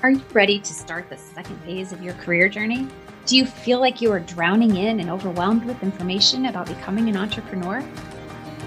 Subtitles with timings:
[0.00, 2.86] Are you ready to start the second phase of your career journey?
[3.26, 7.16] Do you feel like you are drowning in and overwhelmed with information about becoming an
[7.16, 7.84] entrepreneur?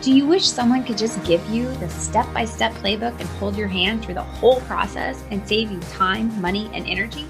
[0.01, 3.55] Do you wish someone could just give you the step by step playbook and hold
[3.55, 7.25] your hand through the whole process and save you time, money, and energy?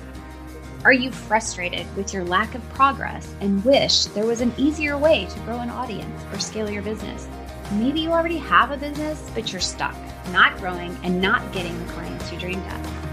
[0.83, 5.27] Are you frustrated with your lack of progress and wish there was an easier way
[5.27, 7.27] to grow an audience or scale your business?
[7.73, 9.95] Maybe you already have a business, but you're stuck,
[10.31, 13.10] not growing and not getting the clients you dreamed of.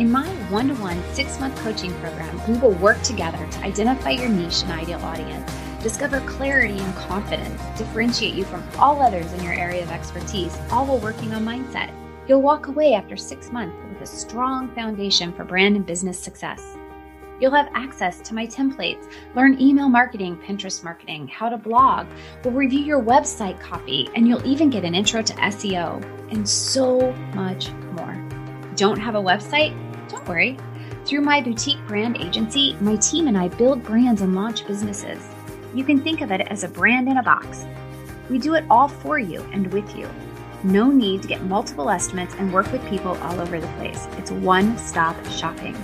[0.00, 4.08] In my one to one six month coaching program, we will work together to identify
[4.08, 9.44] your niche and ideal audience, discover clarity and confidence, differentiate you from all others in
[9.44, 11.92] your area of expertise, all while working on mindset.
[12.26, 16.78] You'll walk away after six months with a strong foundation for brand and business success.
[17.38, 22.06] You'll have access to my templates, learn email marketing, Pinterest marketing, how to blog,
[22.42, 27.12] we'll review your website copy, and you'll even get an intro to SEO and so
[27.34, 28.16] much more.
[28.76, 29.89] Don't have a website?
[31.04, 35.26] Through my boutique brand agency, my team and I build brands and launch businesses.
[35.74, 37.64] You can think of it as a brand in a box.
[38.28, 40.08] We do it all for you and with you.
[40.62, 44.06] No need to get multiple estimates and work with people all over the place.
[44.18, 45.74] It's one stop shopping.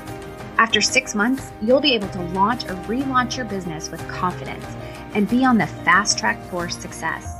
[0.58, 4.64] After six months, you'll be able to launch or relaunch your business with confidence
[5.14, 7.34] and be on the fast track for success.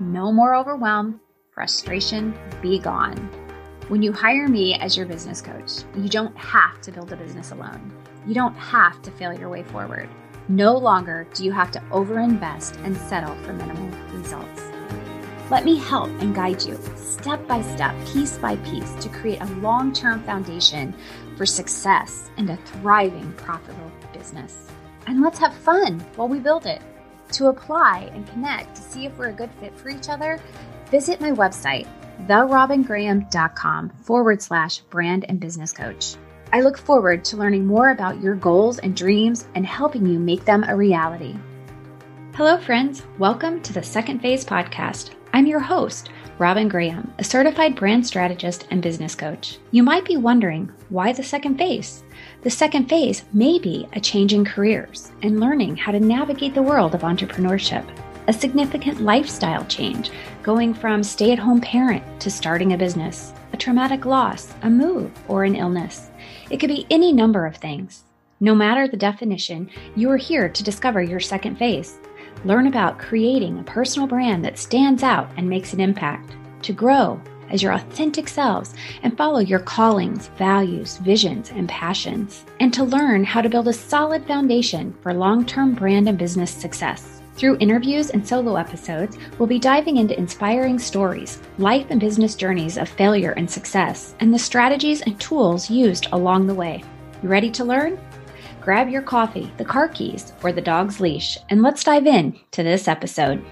[0.00, 1.20] No more overwhelm,
[1.52, 3.39] frustration, be gone.
[3.90, 7.50] When you hire me as your business coach, you don't have to build a business
[7.50, 7.92] alone.
[8.24, 10.08] You don't have to fail your way forward.
[10.46, 14.62] No longer do you have to overinvest and settle for minimal results.
[15.50, 19.54] Let me help and guide you step by step, piece by piece, to create a
[19.56, 20.94] long term foundation
[21.36, 24.68] for success and a thriving, profitable business.
[25.08, 26.80] And let's have fun while we build it.
[27.32, 30.38] To apply and connect to see if we're a good fit for each other,
[30.92, 31.88] visit my website,
[32.26, 36.16] therobingraham.com forward slash brand and business coach.
[36.52, 40.44] I look forward to learning more about your goals and dreams and helping you make
[40.44, 41.36] them a reality.
[42.34, 43.02] Hello, friends.
[43.18, 45.10] Welcome to the Second Phase Podcast.
[45.32, 49.58] I'm your host, Robin Graham, a certified brand strategist and business coach.
[49.70, 52.02] You might be wondering why the second phase?
[52.42, 56.62] The second phase may be a change in careers and learning how to navigate the
[56.62, 57.86] world of entrepreneurship
[58.30, 63.56] a significant lifestyle change, going from stay at home parent to starting a business, a
[63.56, 66.10] traumatic loss, a move, or an illness.
[66.50, 68.04] It could be any number of things.
[68.40, 71.98] No matter the definition, you are here to discover your second phase.
[72.44, 77.20] Learn about creating a personal brand that stands out and makes an impact, to grow
[77.50, 83.24] as your authentic selves and follow your callings, values, visions, and passions, and to learn
[83.24, 87.19] how to build a solid foundation for long term brand and business success.
[87.34, 92.76] Through interviews and solo episodes, we'll be diving into inspiring stories, life and business journeys
[92.76, 96.82] of failure and success, and the strategies and tools used along the way.
[97.22, 97.98] You ready to learn?
[98.60, 102.62] Grab your coffee, the car keys, or the dog's leash, and let's dive in to
[102.62, 103.42] this episode.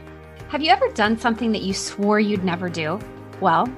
[0.49, 2.99] Have you ever done something that you swore you'd never do?
[3.41, 3.73] Well,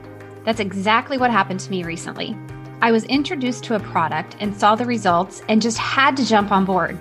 [0.44, 2.37] that's exactly what happened to me recently.
[2.83, 6.50] I was introduced to a product and saw the results and just had to jump
[6.50, 6.99] on board.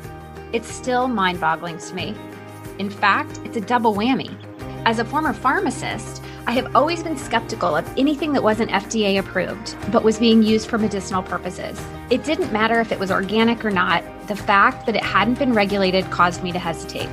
[0.53, 2.15] It's still mind boggling to me.
[2.79, 4.33] In fact, it's a double whammy.
[4.85, 9.75] As a former pharmacist, I have always been skeptical of anything that wasn't FDA approved,
[9.91, 11.77] but was being used for medicinal purposes.
[12.09, 15.53] It didn't matter if it was organic or not, the fact that it hadn't been
[15.53, 17.09] regulated caused me to hesitate.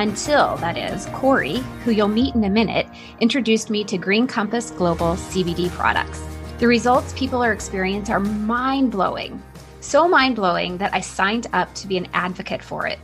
[0.00, 2.88] Until, that is, Cori, who you'll meet in a minute,
[3.20, 6.20] introduced me to Green Compass Global CBD products.
[6.58, 9.40] The results people are experiencing are mind blowing.
[9.80, 12.98] So mind blowing that I signed up to be an advocate for it.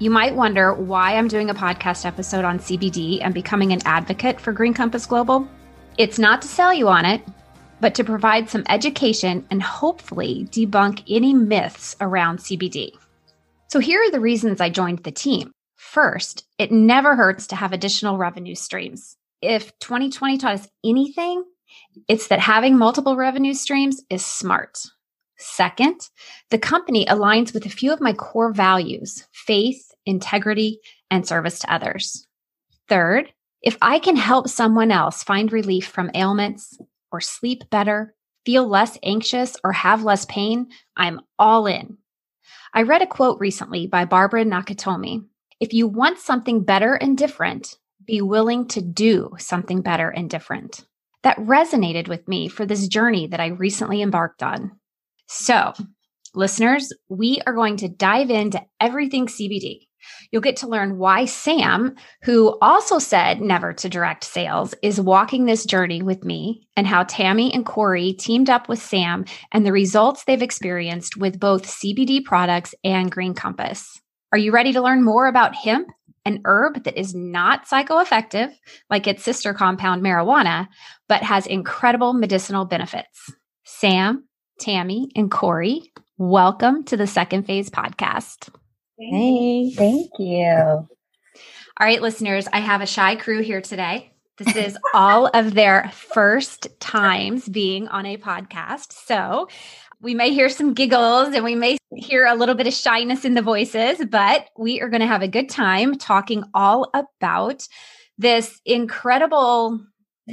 [0.00, 4.40] You might wonder why I'm doing a podcast episode on CBD and becoming an advocate
[4.40, 5.46] for Green Compass Global.
[5.98, 7.22] It's not to sell you on it,
[7.82, 12.92] but to provide some education and hopefully debunk any myths around CBD.
[13.68, 15.52] So, here are the reasons I joined the team.
[15.76, 19.18] First, it never hurts to have additional revenue streams.
[19.42, 21.44] If 2020 taught us anything,
[22.08, 24.78] it's that having multiple revenue streams is smart.
[25.36, 26.08] Second,
[26.50, 30.80] the company aligns with a few of my core values faith, integrity,
[31.10, 32.26] and service to others.
[32.88, 33.32] Third,
[33.62, 36.78] if I can help someone else find relief from ailments
[37.12, 38.14] or sleep better,
[38.46, 41.98] feel less anxious, or have less pain, I'm all in.
[42.72, 45.24] I read a quote recently by Barbara Nakatomi.
[45.60, 47.76] If you want something better and different,
[48.06, 50.86] be willing to do something better and different.
[51.22, 54.72] That resonated with me for this journey that I recently embarked on.
[55.26, 55.74] So,
[56.34, 59.88] listeners, we are going to dive into everything CBD
[60.30, 65.44] You'll get to learn why Sam, who also said never to direct sales, is walking
[65.44, 69.72] this journey with me and how Tammie and Cori teamed up with Sam and the
[69.72, 74.00] results they've experienced with both CBD products and Green Compass.
[74.32, 75.88] Are you ready to learn more about hemp,
[76.24, 78.52] an herb that is not psychoeffective
[78.88, 80.68] like its sister compound marijuana,
[81.08, 83.32] but has incredible medicinal benefits?
[83.64, 84.28] Sam,
[84.60, 88.50] Tammie, and Cori, welcome to the Second Phase podcast.
[89.00, 90.54] Hey, thank you.
[90.54, 90.88] All
[91.80, 94.12] right, listeners, I have a shy crew here today.
[94.36, 98.92] This is all of their first times being on a podcast.
[98.92, 99.48] So
[100.02, 103.32] we may hear some giggles and we may hear a little bit of shyness in
[103.32, 107.66] the voices, but we are going to have a good time talking all about
[108.18, 109.80] this incredible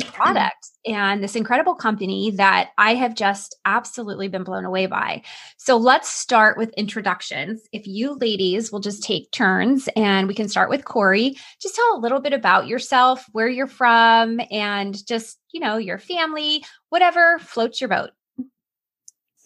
[0.06, 5.24] product and this incredible company that I have just absolutely been blown away by.
[5.58, 7.62] So let's start with introductions.
[7.72, 11.98] If you ladies will just take turns and we can start with Cori, just tell
[11.98, 17.40] a little bit about yourself, where you're from, and just, you know, your family, whatever
[17.40, 18.12] floats your boat.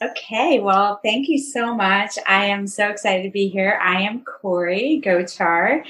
[0.03, 2.17] Okay, well, thank you so much.
[2.27, 3.79] I am so excited to be here.
[3.83, 5.83] I am Cori Gochar,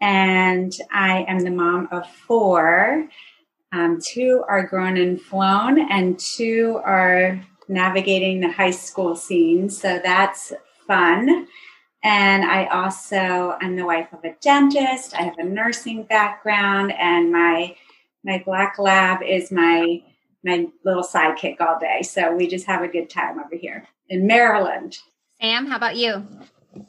[0.00, 3.08] and I am the mom of four.
[3.72, 9.68] Um, two are grown and flown, and two are navigating the high school scene.
[9.68, 10.52] So that's
[10.86, 11.48] fun.
[12.04, 15.14] And I also am the wife of a dentist.
[15.14, 17.76] I have a nursing background, and my
[18.24, 20.02] my black lab is my
[20.44, 22.02] my little sidekick all day.
[22.02, 24.98] So we just have a good time over here in Maryland.
[25.40, 26.24] Sam, how about you?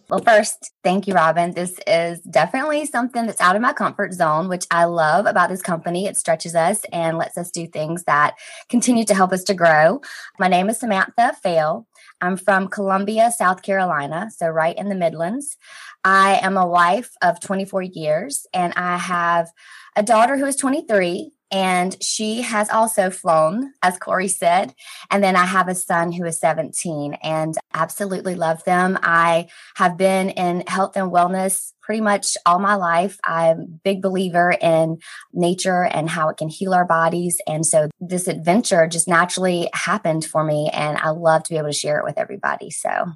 [0.10, 1.52] Well, first, thank you, Robin.
[1.52, 5.62] This is definitely something that's out of my comfort zone, which I love about this
[5.62, 6.06] company.
[6.06, 8.36] It stretches us and lets us do things that
[8.70, 10.02] continue to help us to grow.
[10.40, 11.88] My name is Samantha Fail.
[12.22, 15.58] I'm from Columbia, South Carolina, so right in the Midlands.
[16.04, 19.52] I am a wife of 24 years and I have
[19.96, 24.74] a daughter who is 23 and she has also flown, as Cori said.
[25.10, 28.98] And then I have a son who is 17 and absolutely love them.
[29.02, 33.18] I have been in health and wellness pretty much all my life.
[33.24, 34.98] I'm a big believer in
[35.32, 37.40] nature and how it can heal our bodies.
[37.48, 40.70] And so this adventure just naturally happened for me.
[40.74, 42.72] And I love to be able to share it with everybody.
[42.72, 43.14] So,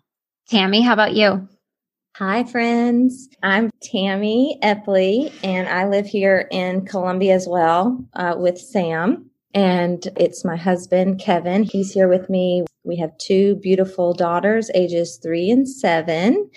[0.50, 1.50] Tammie, how about you?
[2.18, 3.30] Hi, friends.
[3.42, 9.30] I'm Tammie Epley, and I live here in Columbia as well uh, with Sam.
[9.54, 11.64] And it's my husband, Kevin.
[11.64, 12.66] He's here with me.
[12.84, 16.50] We have two beautiful daughters, ages three and seven.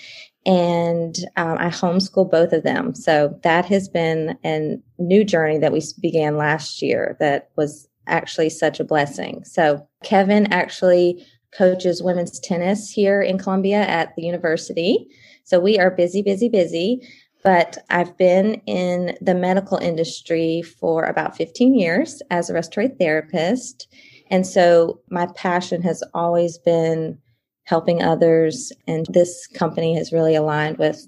[0.44, 2.92] And um, I homeschool both of them.
[2.92, 8.50] So that has been a new journey that we began last year that was actually
[8.50, 9.44] such a blessing.
[9.44, 11.24] So Kevin actually
[11.56, 15.06] coaches women's tennis here in Columbia at the university.
[15.44, 17.06] So we are busy, busy, busy.
[17.44, 23.86] But I've been in the medical industry for about 15 years as a respiratory therapist.
[24.30, 27.18] And so my passion has always been
[27.64, 28.72] helping others.
[28.88, 31.06] And this company has really aligned with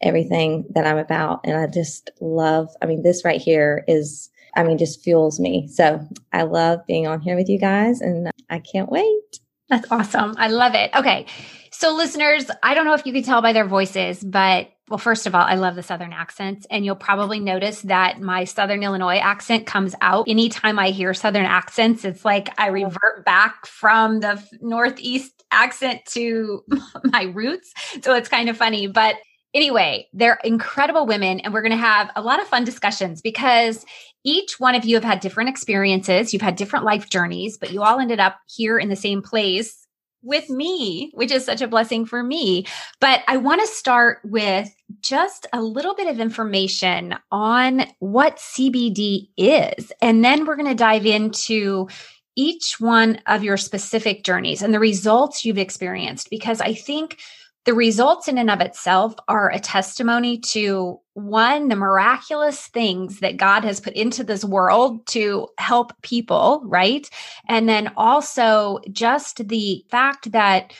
[0.00, 1.40] everything that I'm about.
[1.44, 5.66] And I just love, I mean, this right here is, I mean, just fuels me.
[5.66, 9.40] So I love being on here with you guys and I can't wait.
[9.72, 10.34] That's awesome.
[10.36, 10.90] I love it.
[10.94, 11.24] Okay.
[11.70, 15.26] So, listeners, I don't know if you can tell by their voices, but well, first
[15.26, 16.66] of all, I love the Southern accents.
[16.70, 21.46] And you'll probably notice that my Southern Illinois accent comes out anytime I hear Southern
[21.46, 22.04] accents.
[22.04, 22.72] It's like I oh.
[22.72, 26.62] revert back from the Northeast accent to
[27.04, 27.72] my roots.
[28.02, 28.88] So it's kind of funny.
[28.88, 29.16] But
[29.54, 31.40] anyway, they're incredible women.
[31.40, 33.84] And we're going to have a lot of fun discussions because
[34.24, 36.32] each one of you have had different experiences.
[36.32, 39.86] You've had different life journeys, but you all ended up here in the same place
[40.22, 42.64] with me, which is such a blessing for me.
[43.00, 49.30] But I want to start with just a little bit of information on what CBD
[49.36, 49.90] is.
[50.00, 51.88] And then we're going to dive into
[52.36, 57.18] each one of your specific journeys and the results you've experienced, because I think
[57.64, 63.36] the results in and of itself are a testimony to one, the miraculous things that
[63.36, 67.08] God has put into this world to help people, right?
[67.48, 70.72] And then also just the fact that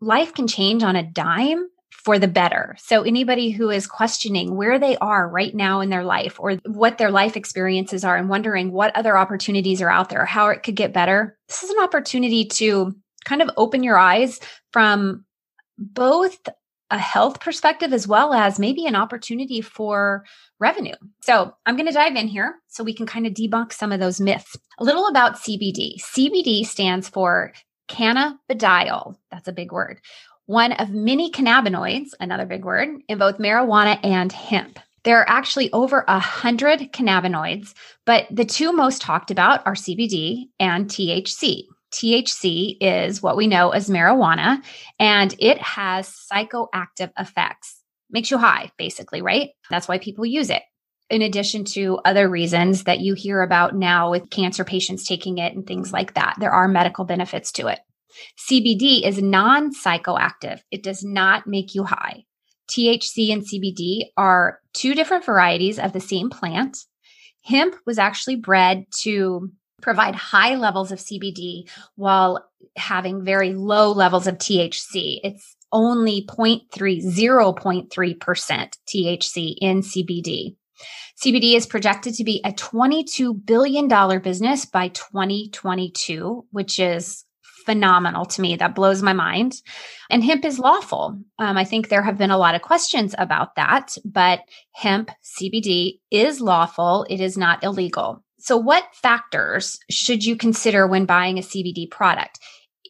[0.00, 1.68] life can change on a dime
[2.04, 2.76] for the better.
[2.78, 6.98] So, anybody who is questioning where they are right now in their life or what
[6.98, 10.74] their life experiences are and wondering what other opportunities are out there, how it could
[10.74, 14.40] get better, this is an opportunity to kind of open your eyes
[14.72, 15.24] from
[15.82, 16.38] both
[16.90, 20.24] a health perspective as well as maybe an opportunity for
[20.58, 20.94] revenue.
[21.22, 24.00] So I'm going to dive in here so we can kind of debunk some of
[24.00, 24.56] those myths.
[24.78, 25.94] A little about CBD.
[26.02, 27.52] CBD stands for
[27.88, 29.16] cannabidiol.
[29.30, 30.00] That's a big word.
[30.46, 34.78] one of many cannabinoids, another big word, in both marijuana and hemp.
[35.04, 37.74] There are actually over a hundred cannabinoids,
[38.06, 41.64] but the two most talked about are CBD and THC.
[41.92, 44.62] THC is what we know as marijuana,
[44.98, 47.80] and it has psychoactive effects.
[48.10, 49.50] Makes you high, basically, right?
[49.70, 50.62] That's why people use it.
[51.10, 55.54] In addition to other reasons that you hear about now with cancer patients taking it
[55.54, 57.80] and things like that, there are medical benefits to it.
[58.38, 62.24] CBD is non psychoactive, it does not make you high.
[62.70, 66.78] THC and CBD are two different varieties of the same plant.
[67.44, 69.50] Hemp was actually bred to
[69.82, 75.20] provide high levels of CBD while having very low levels of THC.
[75.22, 80.56] It's only 0.3, 0.3% THC in CBD.
[81.22, 83.88] CBD is projected to be a $22 billion
[84.20, 87.24] business by 2022, which is
[87.64, 88.56] phenomenal to me.
[88.56, 89.54] That blows my mind.
[90.10, 91.20] And hemp is lawful.
[91.38, 94.40] Um, I think there have been a lot of questions about that, but
[94.72, 97.06] hemp CBD is lawful.
[97.08, 98.24] It is not illegal.
[98.42, 102.40] So, what factors should you consider when buying a CBD product?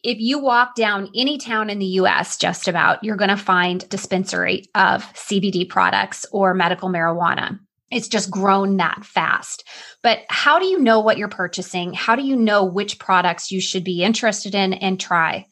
[0.03, 3.87] If you walk down any town in the US, just about, you're going to find
[3.87, 7.59] dispensary of CBD products or medical marijuana.
[7.91, 9.63] It's just grown that fast.
[10.01, 11.93] But how do you know what you're purchasing?
[11.93, 15.45] How do you know which products you should be interested in and try?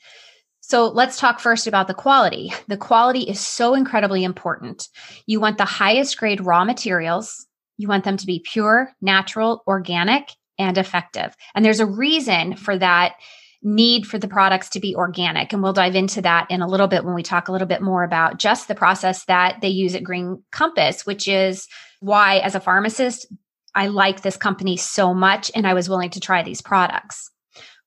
[0.61, 2.51] So let's talk first about the quality.
[2.67, 4.87] The quality is so incredibly important.
[5.27, 7.45] You want the highest grade raw materials.
[7.81, 11.35] You want them to be pure, natural, organic, and effective.
[11.55, 13.15] And there's a reason for that
[13.63, 15.51] need for the products to be organic.
[15.51, 17.81] And we'll dive into that in a little bit when we talk a little bit
[17.81, 21.67] more about just the process that they use at Green Compass, which is
[22.01, 23.25] why, as a pharmacist,
[23.73, 27.31] I like this company so much and I was willing to try these products.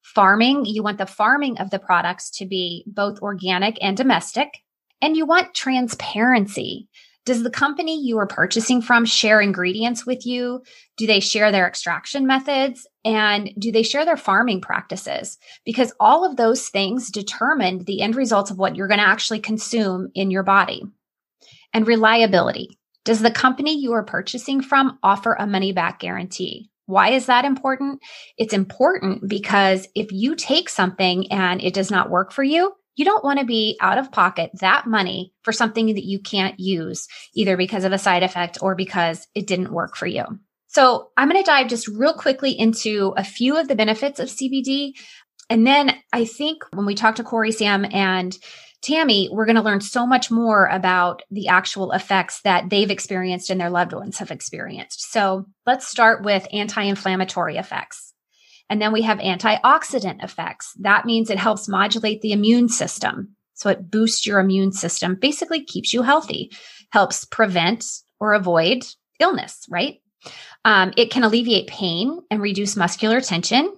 [0.02, 4.48] Farming, you want the farming of the products to be both organic and domestic,
[5.00, 6.88] and you want transparency.
[7.24, 10.62] Does the company you are purchasing from share ingredients with you?
[10.98, 12.86] Do they share their extraction methods?
[13.04, 15.38] And do they share their farming practices?
[15.64, 19.40] Because all of those things determine the end results of what you're going to actually
[19.40, 20.82] consume in your body.
[21.72, 22.78] And reliability.
[23.04, 26.70] Does the company you are purchasing from offer a money back guarantee?
[26.86, 28.00] Why is that important?
[28.36, 33.04] It's important because if you take something and it does not work for you, you
[33.04, 37.08] don't want to be out of pocket that money for something that you can't use,
[37.34, 40.24] either because of a side effect or because it didn't work for you.
[40.68, 44.28] So I'm going to dive just real quickly into a few of the benefits of
[44.28, 44.92] CBD.
[45.48, 48.36] And then I think when we talk to Cori, Sam, and
[48.82, 53.50] Tammie, we're going to learn so much more about the actual effects that they've experienced
[53.50, 55.10] and their loved ones have experienced.
[55.12, 58.13] So let's start with anti inflammatory effects.
[58.70, 60.72] And then we have antioxidant effects.
[60.80, 63.36] That means it helps modulate the immune system.
[63.54, 66.50] So it boosts your immune system, basically keeps you healthy,
[66.90, 67.84] helps prevent
[68.18, 68.84] or avoid
[69.20, 70.00] illness, right?
[70.64, 73.72] Um, it can alleviate pain and reduce muscular tension.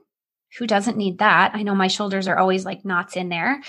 [0.59, 1.51] Who doesn't need that?
[1.55, 3.61] I know my shoulders are always like knots in there.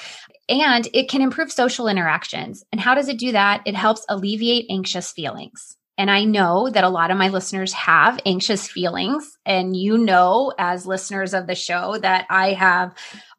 [0.48, 2.64] And it can improve social interactions.
[2.72, 3.64] And how does it do that?
[3.66, 5.76] It helps alleviate anxious feelings.
[5.98, 9.38] And I know that a lot of my listeners have anxious feelings.
[9.46, 12.94] And you know, as listeners of the show, that I have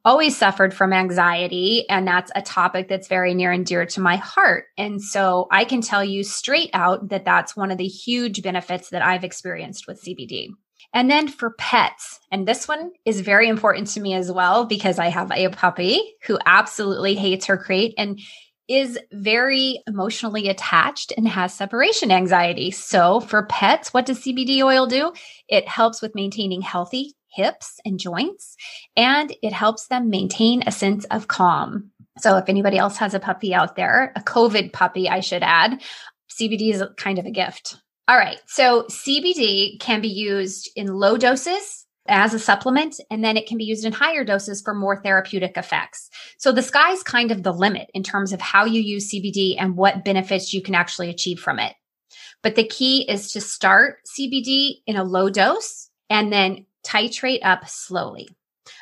[0.05, 1.89] always suffered from anxiety.
[1.89, 4.65] And that's a topic that's very near and dear to my heart.
[4.77, 8.91] And so I can tell you straight out that that's one of the huge benefits
[8.91, 10.49] that I've experienced with CBD.
[10.95, 14.99] And then for pets, and this one is very important to me as well because
[14.99, 18.19] I have a puppy who absolutely hates her crate and
[18.69, 22.71] is very emotionally attached and has separation anxiety.
[22.71, 25.13] So for pets, what does CBD oil do?
[25.49, 28.57] It helps with maintaining healthy hips and joints,
[28.97, 31.91] and it helps them maintain a sense of calm.
[32.19, 35.83] So if anybody else has a puppy out there, a COVID puppy, I should add,
[36.31, 37.77] CBD is kind of a gift.
[38.09, 38.41] All right.
[38.47, 43.59] So CBD can be used in low doses as a supplement, and then it can
[43.59, 46.11] be used in higher doses for more therapeutic effects.
[46.39, 49.77] So the sky's kind of the limit in terms of how you use CBD and
[49.77, 51.75] what benefits you can actually achieve from it.
[52.43, 57.69] But the key is to start CBD in a low dose and then titrate up
[57.69, 58.29] slowly.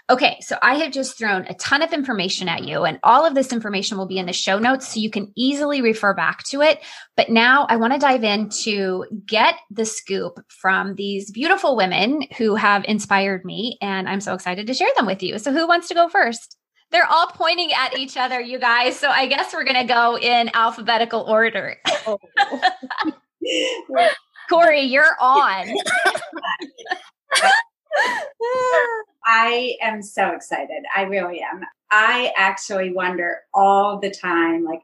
[0.09, 3.35] Okay, so I have just thrown a ton of information at you, and all of
[3.35, 6.63] this information will be in the show notes so you can easily refer back to
[6.63, 6.81] it.
[7.17, 12.55] But now I want to dive into get the scoop from these beautiful women who
[12.55, 15.41] have inspired me, and I'm so excited to share them with you.
[15.41, 16.57] So, who wants to go first?
[16.93, 18.97] They're all pointing at each other, you guys.
[18.97, 21.79] So, I guess we're going to go in alphabetical order.
[22.07, 22.19] Oh.
[24.49, 25.67] Cori, you're on.
[29.25, 30.85] I am so excited.
[30.95, 31.63] I really am.
[31.91, 34.81] I actually wonder all the time, like,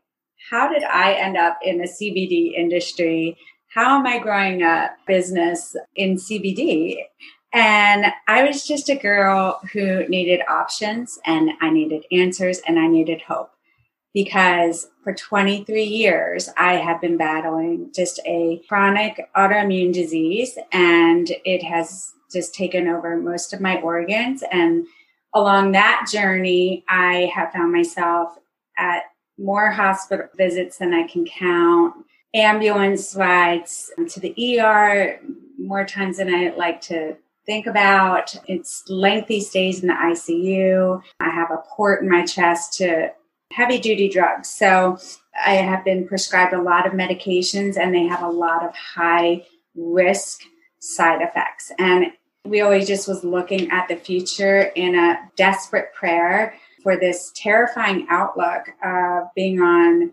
[0.51, 3.37] how did I end up in the CBD industry?
[3.73, 6.97] How am I growing a business in CBD?
[7.53, 12.87] And I was just a girl who needed options and I needed answers and I
[12.87, 13.51] needed hope
[14.15, 21.63] because for 23 years I have been battling just a chronic autoimmune disease and it
[21.63, 24.43] has just taken over most of my organs.
[24.51, 24.87] And
[25.35, 28.37] along that journey, I have found myself
[28.77, 29.05] at
[29.39, 31.95] more hospital visits than I can count,
[32.35, 35.21] ambulance rides to the ER
[35.59, 38.35] more times than I like to think about.
[38.47, 41.03] It's lengthy stays in the ICU.
[41.21, 43.13] I have a port in my chest to
[43.53, 44.49] heavy duty drugs.
[44.49, 44.99] So
[45.45, 49.45] I have been prescribed a lot of medications and they have a lot of high
[49.75, 50.43] risk
[50.79, 51.73] side effects.
[51.79, 52.07] And
[52.45, 58.07] we always just was looking at the future in a desperate prayer for this terrifying
[58.11, 60.13] outlook of being on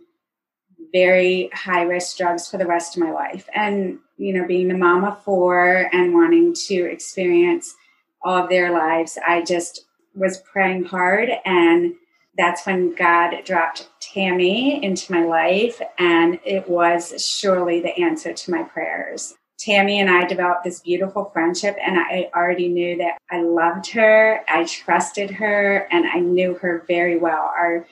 [0.94, 3.50] very high risk drugs for the rest of my life.
[3.54, 7.76] And, you know, being the mom of four and wanting to experience
[8.24, 11.30] all of their lives, I just was praying hard.
[11.46, 11.94] And
[12.38, 15.82] that's when God dropped Tammie into my life.
[15.98, 19.36] And it was surely the answer to my prayers.
[19.60, 24.42] Tammie and I developed this beautiful friendship, and I already knew that I loved her,
[24.48, 27.52] I trusted her, and I knew her very well.
[27.58, 27.86] Our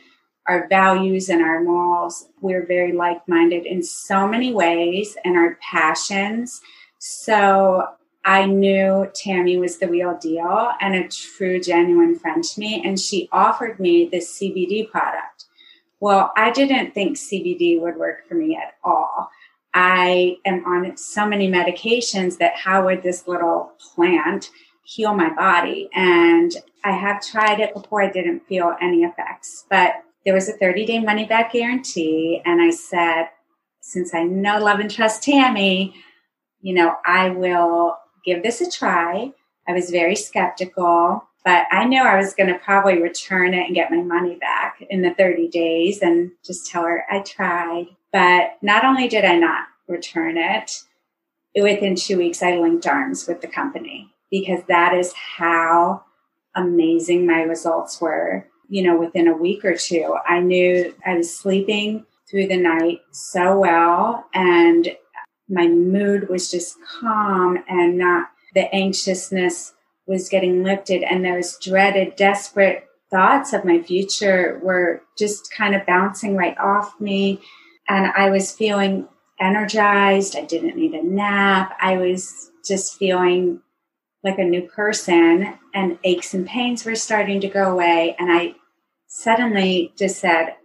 [0.48, 5.58] our values and our morals, we're very like minded in so many ways, and our
[5.62, 6.62] passions.
[7.00, 7.86] So
[8.28, 12.82] I knew Tammie was the real deal and a true, genuine friend to me.
[12.84, 15.46] And she offered me this CBD product.
[16.02, 19.30] Well, I didn't think CBD would work for me at all.
[19.74, 24.50] I am on so many medications that how would this little plant
[24.84, 25.90] heal my body?
[25.94, 26.52] And
[26.84, 29.96] I have tried it before, I didn't feel any effects, but
[30.26, 32.42] there was a 30 day money back guarantee.
[32.46, 33.30] And I said,
[33.82, 35.96] since I know, love, and trust Tammie,
[36.62, 39.32] you know, I will give this a try.
[39.68, 43.74] I was very skeptical, but I knew I was going to probably return it and
[43.74, 47.86] get my money back in the 30 days and just tell her I tried.
[48.12, 50.84] But not only did I not return it,
[51.56, 56.04] within two weeks, I linked arms with the company because that is how
[56.54, 58.46] amazing my results were.
[58.68, 63.00] You know, within a week or two, I knew I was sleeping through the night
[63.12, 64.90] so well and
[65.48, 69.76] my mood was just calm and not the anxiousness
[70.08, 75.86] was getting lifted and those dreaded desperate thoughts of my future were just kind of
[75.86, 77.42] bouncing right off me
[77.88, 79.08] and I was feeling
[79.40, 80.36] energized.
[80.36, 81.76] I didn't need a nap.
[81.80, 83.62] I was just feeling
[84.24, 88.16] like a new person, and aches and pains were starting to go away.
[88.20, 88.56] And I
[89.08, 90.56] suddenly just said,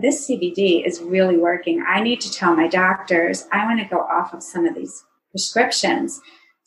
[0.00, 1.84] This CBD is really working.
[1.86, 5.04] I need to tell my doctors I want to go off of some of these
[5.32, 6.20] prescriptions.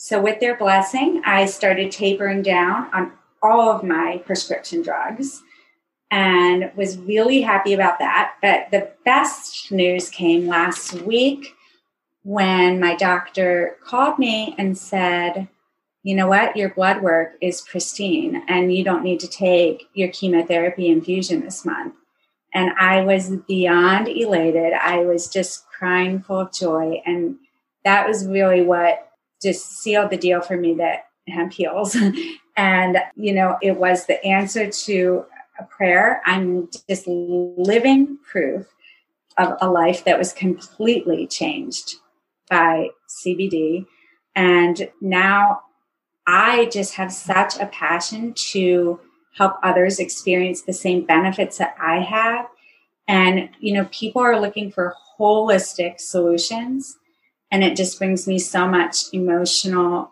[0.03, 5.41] So, with their blessing, I started tapering down on all of my prescription drugs
[6.11, 8.33] and was really happy about that.
[8.41, 11.55] But the best news came last week
[12.23, 15.47] when my doctor called me and said,
[16.03, 20.09] you know what, your blood work is pristine and you don't need to take your
[20.09, 21.93] chemotherapy infusion this month.
[22.53, 24.73] And I was beyond elated.
[24.73, 27.01] I was just crying full of joy.
[27.05, 27.37] And
[27.85, 29.09] that was really what
[29.43, 31.95] just sealed the deal for me that hemp heals.
[32.57, 35.25] and, you know, it was the answer to
[35.59, 36.21] a prayer.
[36.25, 38.67] I'm just living proof
[39.37, 41.95] of a life that was completely changed
[42.49, 43.85] by CBD.
[44.35, 45.61] And now
[46.27, 48.99] I just have such a passion to
[49.35, 52.45] help others experience the same benefits that I have.
[53.07, 56.97] And, you know, people are looking for holistic solutions.
[57.53, 60.11] And it just brings me so much emotional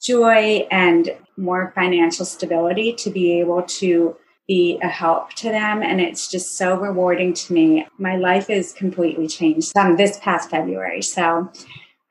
[0.00, 5.82] joy and more financial stability to be able to be a help to them.
[5.82, 7.86] And it's just so rewarding to me.
[7.98, 11.02] My life is completely changed um, this past February.
[11.02, 11.50] So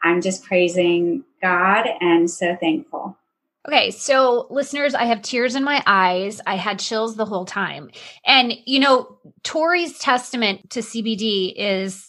[0.04, 3.18] I'm just praising God and so thankful.
[3.68, 6.42] Okay, so listeners, I have tears in my eyes.
[6.46, 7.92] I had chills the whole time.
[8.26, 12.09] And, you know, Cori's testament to CBD is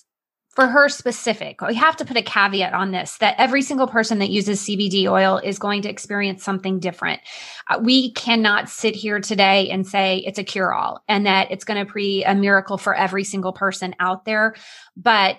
[0.55, 4.19] for her specific, we have to put a caveat on this that every single person
[4.19, 7.21] that uses CBD oil is going to experience something different.
[7.69, 11.65] Uh, we cannot sit here today and say it's a cure all and that it's
[11.65, 14.57] going to be a miracle for every single person out there.
[14.97, 15.39] But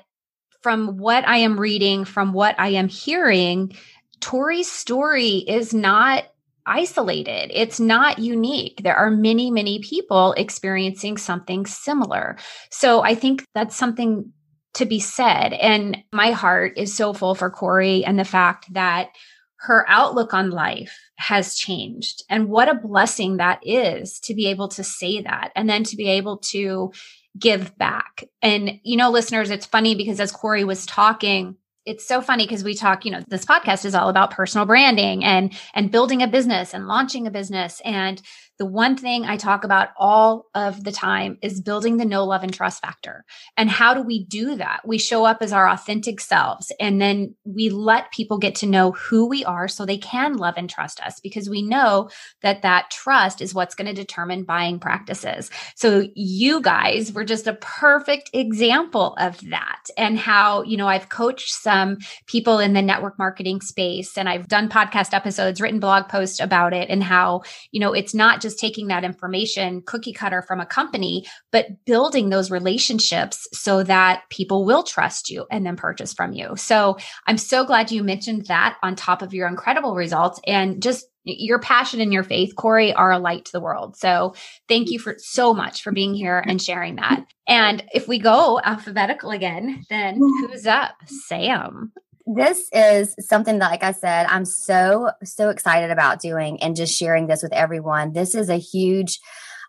[0.62, 3.76] from what I am reading, from what I am hearing,
[4.22, 6.26] Cori's story is not
[6.66, 7.52] isolated.
[7.54, 8.82] It's not unique.
[8.84, 12.38] There are many, many people experiencing something similar.
[12.70, 14.32] So I think that's something
[14.76, 15.54] to be said.
[15.54, 19.10] And my heart is so full for Cori and the fact that
[19.58, 22.24] her outlook on life has changed.
[22.30, 25.96] And what a blessing that is to be able to say that and then to
[25.96, 26.92] be able to
[27.38, 28.24] give back.
[28.42, 32.64] And, you know, listeners, it's funny because as Cori was talking, it's so funny because
[32.64, 36.28] we talk you know this podcast is all about personal branding and and building a
[36.28, 38.22] business and launching a business and
[38.62, 42.44] the one thing I talk about all of the time is building the know, love,
[42.44, 43.26] and trust factor.
[43.58, 44.82] And how do we do that?
[44.86, 48.92] We show up as our authentic selves and then we let people get to know
[48.92, 52.12] who we are so they can love and trust us because we know
[52.44, 55.50] that that trust is what's going to determine buying practices.
[55.76, 61.10] So you guys were just a perfect example of that and how, you know, I've
[61.10, 61.98] coached some
[62.28, 66.74] people in the network marketing space and I've done podcast episodes, written blog posts about
[66.76, 70.60] it and how, you know, it's not just just taking that information cookie cutter from
[70.60, 76.14] a company, but building those relationships so that people will trust you and then purchase
[76.14, 76.56] from you.
[76.58, 81.06] So I'm so glad you mentioned that on top of your incredible results and just
[81.24, 83.96] your passion and your faith, Cori, are a light to the world.
[83.96, 84.34] So
[84.68, 87.24] thank you for so much for being here and sharing that.
[87.48, 90.96] And if we go alphabetical again, then who's up?
[91.06, 91.94] Sam
[92.36, 96.98] this is something that like i said i'm so so excited about doing and just
[96.98, 98.14] sharing this with everyone.
[98.14, 99.20] This is a huge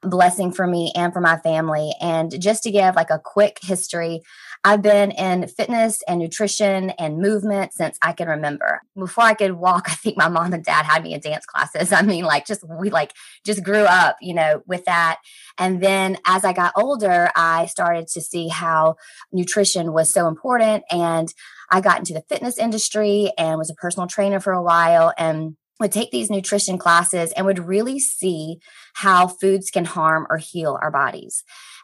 [0.03, 1.93] blessing for me and for my family.
[2.01, 4.23] And just to give like a quick history
[4.65, 8.83] i've been in fitness and nutrition and movement since i can remember.
[8.97, 11.93] Before i could walk i think my mom and dad had me in dance classes.
[11.93, 13.13] I mean like just we like
[13.45, 15.21] just grew up you know with that.
[15.59, 18.97] And then as i got older i started to see how
[19.33, 21.33] nutrition was so important and
[21.73, 25.57] I got into the fitness industry and was a personal trainer for a while and
[25.81, 28.59] would take these nutrition classes and would really see
[28.95, 31.43] how foods can harm or heal our bodies.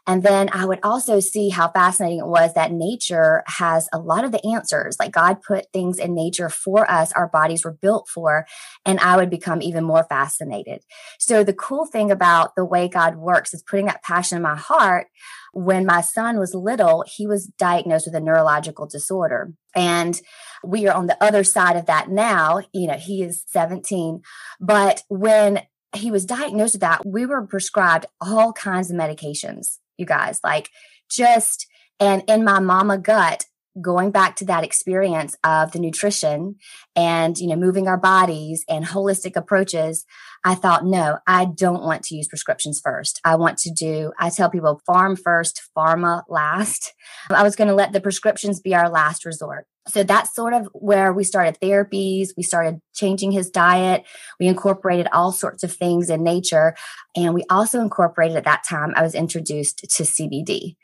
[0.09, 4.25] And then I would also see how fascinating it was that nature has a lot
[4.25, 4.97] of the answers.
[4.99, 8.47] Like God put things in nature for us, our bodies were built for.
[8.87, 10.81] And I would become even more fascinated.
[11.19, 14.55] So the cool thing about the way God works is putting that passion in my
[14.55, 15.05] heart.
[15.53, 19.53] When my son was little, he was diagnosed with a neurological disorder.
[19.75, 20.19] And
[20.63, 22.61] we are on the other side of that now.
[22.73, 24.23] You know, he is 17.
[24.59, 25.61] But when
[25.95, 30.69] he was diagnosed with that, we were prescribed all kinds of medications, you guys, like
[31.09, 31.67] just,
[31.99, 33.45] and in my mama gut,
[33.81, 36.55] going back to that experience of the nutrition
[36.95, 40.05] and you know moving our bodies and holistic approaches
[40.43, 44.29] i thought no i don't want to use prescriptions first i want to do i
[44.29, 46.93] tell people farm first pharma last
[47.29, 50.69] i was going to let the prescriptions be our last resort so that's sort of
[50.73, 52.29] where we started therapies.
[52.37, 54.05] We started changing his diet.
[54.39, 56.75] We incorporated all sorts of things in nature.
[57.15, 60.75] And we also incorporated at that time, I was introduced to CBD.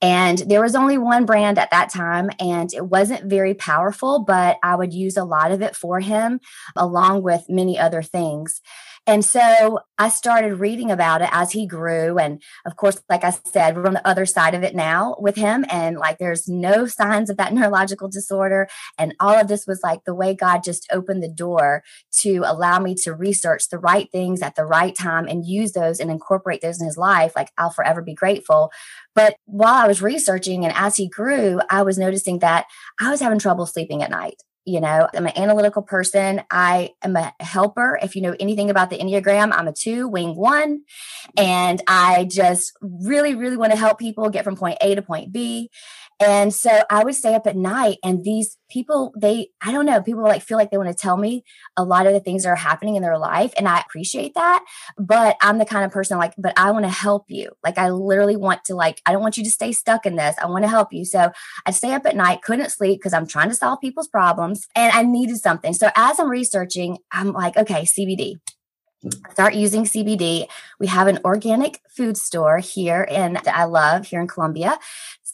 [0.00, 4.58] And there was only one brand at that time, and it wasn't very powerful, but
[4.62, 6.40] I would use a lot of it for him,
[6.76, 8.60] along with many other things.
[9.04, 12.18] And so I started reading about it as he grew.
[12.18, 15.34] And of course, like I said, we're on the other side of it now with
[15.34, 15.64] him.
[15.68, 18.68] And like there's no signs of that neurological disorder.
[18.98, 21.82] And all of this was like the way God just opened the door
[22.20, 25.98] to allow me to research the right things at the right time and use those
[25.98, 27.32] and incorporate those in his life.
[27.34, 28.70] Like I'll forever be grateful.
[29.16, 32.66] But while I was researching and as he grew, I was noticing that
[33.00, 36.42] I was having trouble sleeping at night you know i'm an analytical person.
[36.50, 37.98] I am a helper.
[38.02, 40.82] If you know anything about the enneagram i'm a two wing one.
[41.36, 45.32] And i just really really want to help people get from point a to point
[45.32, 45.70] b
[46.22, 50.02] and so I would stay up at night and these people, they, I don't know,
[50.02, 51.44] people like feel like they want to tell me
[51.76, 53.52] a lot of the things that are happening in their life.
[53.56, 54.64] And I appreciate that.
[54.98, 57.50] But I'm the kind of person like, but I want to help you.
[57.62, 60.36] Like I literally want to like, I don't want you to stay stuck in this.
[60.40, 61.04] I want to help you.
[61.04, 61.30] So
[61.66, 64.92] I'd stay up at night, couldn't sleep because I'm trying to solve people's problems and
[64.92, 65.74] I needed something.
[65.74, 68.36] So as I'm researching, I'm like, okay, CBD
[69.30, 70.46] start using CBD.
[70.78, 74.78] We have an organic food store here in I love here in Columbia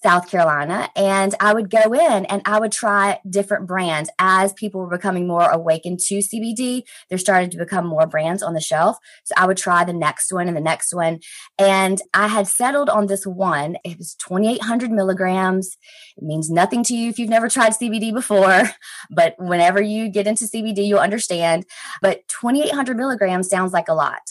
[0.03, 0.89] South Carolina.
[0.95, 5.27] And I would go in and I would try different brands as people were becoming
[5.27, 6.83] more awakened to CBD.
[7.09, 8.97] There started to become more brands on the shelf.
[9.25, 11.21] So I would try the next one and the next one.
[11.59, 13.77] And I had settled on this one.
[13.85, 15.77] It was 2,800 milligrams.
[16.17, 18.71] It means nothing to you if you've never tried CBD before,
[19.11, 21.67] but whenever you get into CBD, you'll understand.
[22.03, 24.23] But 2,800 milligrams sounds like a lot.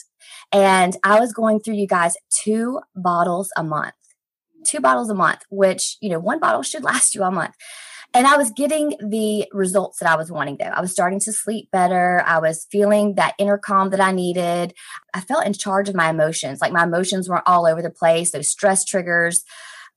[0.50, 3.92] And I was going through you guys two bottles a month
[4.64, 7.54] two bottles a month, which, you know, one bottle should last you a month.
[8.14, 10.66] And I was getting the results that I was wanting, though.
[10.66, 12.22] I was starting to sleep better.
[12.26, 14.72] I was feeling that inner calm that I needed.
[15.12, 16.60] I felt in charge of my emotions.
[16.62, 19.44] Like my emotions were all over the place, those stress triggers.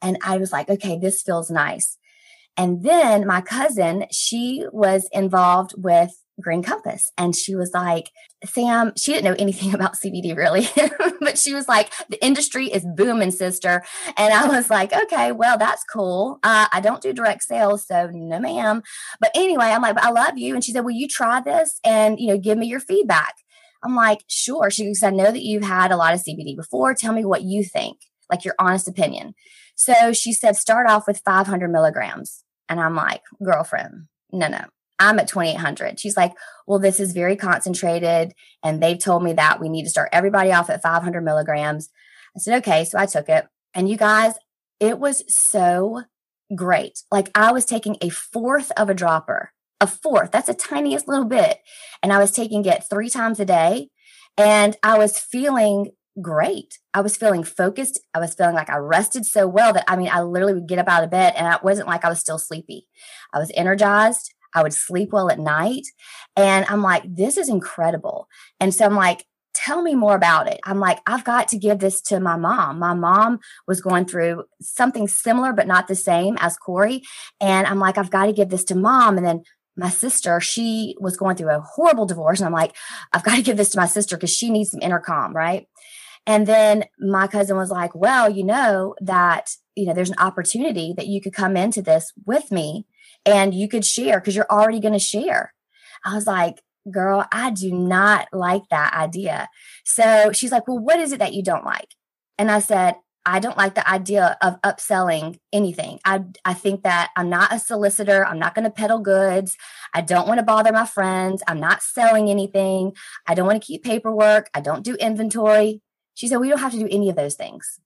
[0.02, 1.98] And I was like, okay, this feels nice.
[2.58, 7.12] And then my cousin, she was involved with Green Compass.
[7.18, 8.12] And she was like,
[8.46, 10.68] Sam, she didn't know anything about CBD really,
[11.20, 13.84] but she was like, the industry is booming, sister.
[14.18, 16.40] And I was like, okay, well, that's cool.
[16.44, 18.82] Uh, I don't do direct sales, so no, ma'am.
[19.20, 20.56] But anyway, I'm like, I love you.
[20.56, 23.36] And she said, will you try this and, you know, give me your feedback?
[23.84, 24.70] I'm like, sure.
[24.70, 26.94] She said, I know that you've had a lot of CBD before.
[26.94, 27.98] Tell me what you think,
[28.30, 29.34] like your honest opinion.
[29.76, 32.44] So she said, start off with 500 milligrams.
[32.70, 34.66] And I'm like, girlfriend, no, no,
[35.02, 36.00] I'm at 2800.
[36.00, 36.34] She's like,
[36.68, 38.34] well, this is very concentrated.
[38.64, 41.90] And they've told me that we need to start everybody off at 500 milligrams.
[42.36, 42.86] I said, okay.
[42.86, 43.48] So I took it.
[43.74, 44.34] And you guys,
[44.80, 46.04] it was so
[46.56, 47.00] great.
[47.12, 50.32] Like I was taking a fourth of a dropper, a fourth.
[50.32, 51.58] That's a tiniest little bit.
[52.04, 53.90] And I was taking it three times a day.
[54.38, 56.78] And I was feeling great.
[56.94, 58.00] I was feeling focused.
[58.14, 60.80] I was feeling like I rested so well that I mean, I literally would get
[60.80, 62.88] up out of bed and it wasn't like I was still sleepy.
[63.34, 64.34] I was energized.
[64.54, 65.88] I would sleep well at night.
[66.36, 68.28] And I'm like, this is incredible.
[68.60, 70.60] And so I'm like, tell me more about it.
[70.64, 72.80] I'm like, I've got to give this to my mom.
[72.80, 77.04] My mom was going through something similar, but not the same as Cori.
[77.40, 79.18] And I'm like, I've got to give this to mom.
[79.18, 79.44] And then
[79.76, 82.40] my sister, she was going through a horrible divorce.
[82.40, 82.76] And I'm like,
[83.14, 85.68] I've got to give this to my sister because she needs some intercom, right?
[86.28, 90.94] And then my cousin was like, well, you know, that, you know, there's an opportunity
[90.96, 92.86] that you could come into this with me
[93.26, 95.54] and you could share because you're already going to share.
[96.06, 99.50] I was like, girl, I do not like that idea.
[99.86, 101.96] So she's like, well, what is it that you don't like?
[102.38, 106.00] And I said, I don't like the idea of upselling anything.
[106.04, 108.26] I, I think that I'm not a solicitor.
[108.26, 109.58] I'm not going to peddle goods.
[109.94, 111.44] I don't want to bother my friends.
[111.48, 112.94] I'm not selling anything.
[113.28, 114.50] I don't want to keep paperwork.
[114.56, 115.82] I don't do inventory.
[116.16, 117.80] She said, we don't have to do any of those things.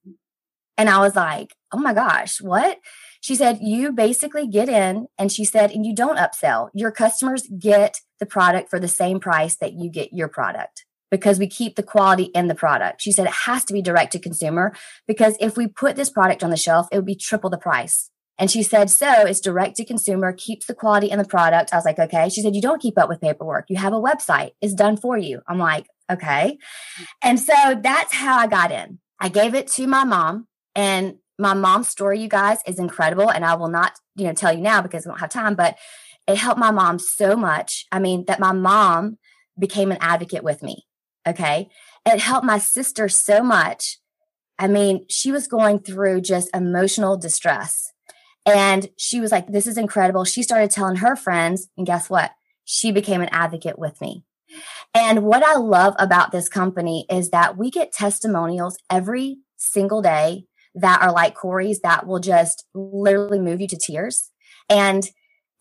[0.77, 2.77] And I was like, oh my gosh, what?
[3.25, 6.69] She said, you basically get in and she said, and you don't upsell.
[6.75, 11.39] Your customers get the product for the same price that you get your product because
[11.39, 13.01] we keep the quality in the product.
[13.01, 14.75] She said it has to be direct to consumer
[15.07, 18.11] because if we put this product on the shelf, it would be triple the price.
[18.37, 21.73] And she said, so it's direct to consumer, keeps the quality in the product.
[21.73, 22.29] I was like, okay.
[22.29, 23.65] She said, you don't keep up with paperwork.
[23.69, 24.51] You have a website.
[24.61, 25.41] It's done for you.
[25.47, 26.59] I'm like, okay.
[27.23, 28.99] And so that's how I got in.
[29.19, 33.29] I gave it to my mom and my mom's story, you guys, is incredible.
[33.29, 35.77] And I will not, you know, tell you now because we don't have time, but
[36.27, 37.85] it helped my mom so much.
[37.91, 39.17] I mean, that my mom
[39.57, 40.85] became an advocate with me.
[41.27, 41.69] Okay.
[42.05, 43.99] It helped my sister so much.
[44.57, 47.91] I mean, she was going through just emotional distress.
[48.45, 50.23] And she was like, this is incredible.
[50.23, 52.31] She started telling her friends, and guess what?
[52.63, 54.23] She became an advocate with me.
[54.93, 60.45] And what I love about this company is that we get testimonials every single day
[60.75, 64.31] that are like Cori's that will just literally move you to tears.
[64.69, 65.07] And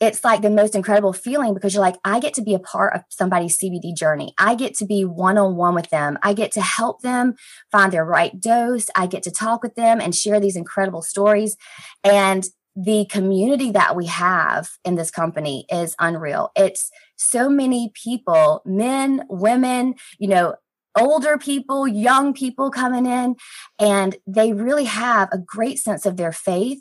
[0.01, 2.95] it's like the most incredible feeling because you're like, I get to be a part
[2.95, 4.35] of somebody's CBD journey.
[4.39, 6.19] I get to be one on one with them.
[6.23, 7.35] I get to help them
[7.71, 8.87] find their right dose.
[8.97, 11.57] I get to talk with them and share these incredible stories.
[12.03, 12.45] And
[12.77, 16.51] the community that we have in this company is unreal.
[16.57, 20.57] It's so many people, men, women, you know,
[20.99, 23.37] older people, young people coming in,
[23.79, 26.81] and they really have a great sense of their faith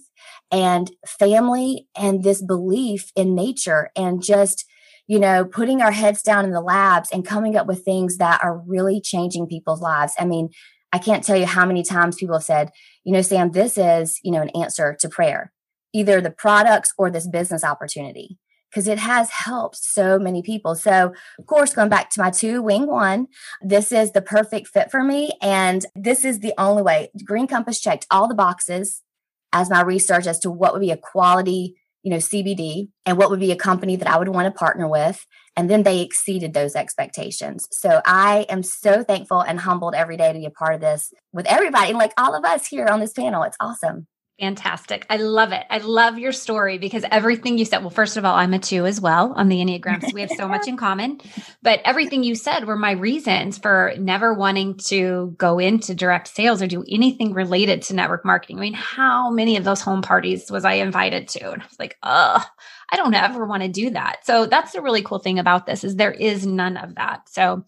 [0.51, 4.65] and family and this belief in nature and just
[5.07, 8.43] you know putting our heads down in the labs and coming up with things that
[8.43, 10.13] are really changing people's lives.
[10.19, 10.49] I mean
[10.93, 12.69] i can't tell you how many times people have said
[13.03, 15.51] you know sam this is you know an answer to prayer
[15.91, 18.37] either the products or this business opportunity
[18.73, 20.73] because it has helped so many people.
[20.73, 23.27] So, of course, going back to my two wing one,
[23.61, 25.31] this is the perfect fit for me.
[25.41, 27.11] And this is the only way.
[27.23, 29.03] Green Compass checked all the boxes
[29.51, 33.29] as my research as to what would be a quality, you know, CBD and what
[33.29, 35.23] would be a company that I would want to partner with.
[35.55, 37.67] And then they exceeded those expectations.
[37.71, 41.13] So I am so thankful and humbled every day to be a part of this
[41.31, 43.43] with everybody, like all of us here on this panel.
[43.43, 44.07] It's awesome.
[44.39, 45.05] Fantastic.
[45.11, 45.63] I love it.
[45.69, 48.87] I love your story because everything you said, well, first of all, I'm a two
[48.87, 50.01] as well on the Enneagram.
[50.01, 51.21] So we have so much in common.
[51.61, 56.63] But everything you said were my reasons for never wanting to go into direct sales
[56.63, 58.57] or do anything related to network marketing.
[58.57, 61.51] I mean, how many of those home parties was I invited to?
[61.51, 62.43] And I was like, oh,
[62.89, 64.25] I don't ever want to do that.
[64.25, 67.29] So that's the really cool thing about this is there is none of that.
[67.29, 67.65] So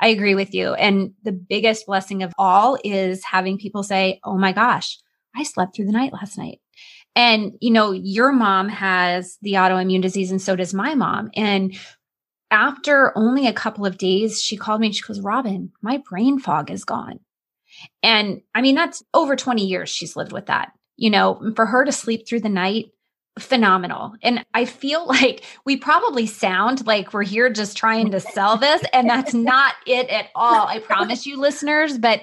[0.00, 0.74] I agree with you.
[0.74, 4.98] And the biggest blessing of all is having people say, oh my gosh,
[5.36, 6.60] I slept through the night last night.
[7.14, 11.30] And, you know, your mom has the autoimmune disease and so does my mom.
[11.34, 11.76] And
[12.50, 16.38] after only a couple of days, she called me and she goes, Robin, my brain
[16.38, 17.20] fog is gone.
[18.02, 20.72] And I mean, that's over 20 years she's lived with that.
[20.96, 22.86] You know, for her to sleep through the night,
[23.38, 24.14] phenomenal.
[24.22, 28.82] And I feel like we probably sound like we're here just trying to sell this,
[28.92, 30.66] and that's not it at all.
[30.66, 31.98] I promise you, listeners.
[31.98, 32.22] But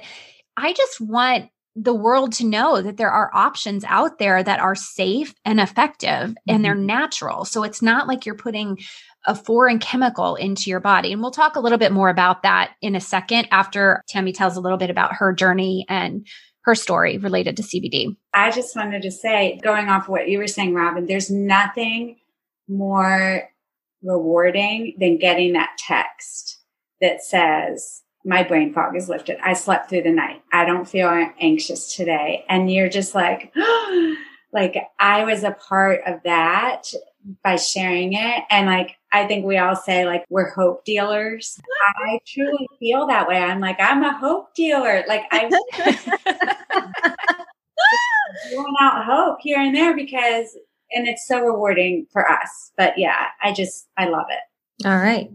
[0.58, 4.76] I just want the world to know that there are options out there that are
[4.76, 6.34] safe and effective mm-hmm.
[6.48, 6.86] and they're mm-hmm.
[6.86, 7.46] natural.
[7.46, 8.80] So it's not like you're putting
[9.28, 11.12] a foreign chemical into your body.
[11.12, 14.56] And we'll talk a little bit more about that in a second after Tammie tells
[14.56, 16.26] a little bit about her journey and
[16.62, 18.16] her story related to CBD.
[18.34, 22.18] I just wanted to say, going off of what you were saying, Robin, there's nothing
[22.68, 23.50] more
[24.02, 26.60] rewarding than getting that text
[27.02, 29.38] that says, my brain fog is lifted.
[29.44, 30.42] I slept through the night.
[30.52, 31.08] I don't feel
[31.40, 32.44] anxious today.
[32.50, 33.54] And you're just like,
[34.52, 36.88] like I was a part of that
[37.44, 38.44] by sharing it.
[38.50, 41.60] And like, I think we all say like we're hope dealers.
[42.04, 43.38] I truly feel that way.
[43.38, 45.04] I'm like, I'm a hope dealer.
[45.08, 46.14] Like I'm giving
[48.82, 50.58] out hope here and there because
[50.92, 52.72] and it's so rewarding for us.
[52.76, 54.86] But yeah, I just I love it.
[54.86, 55.30] All right.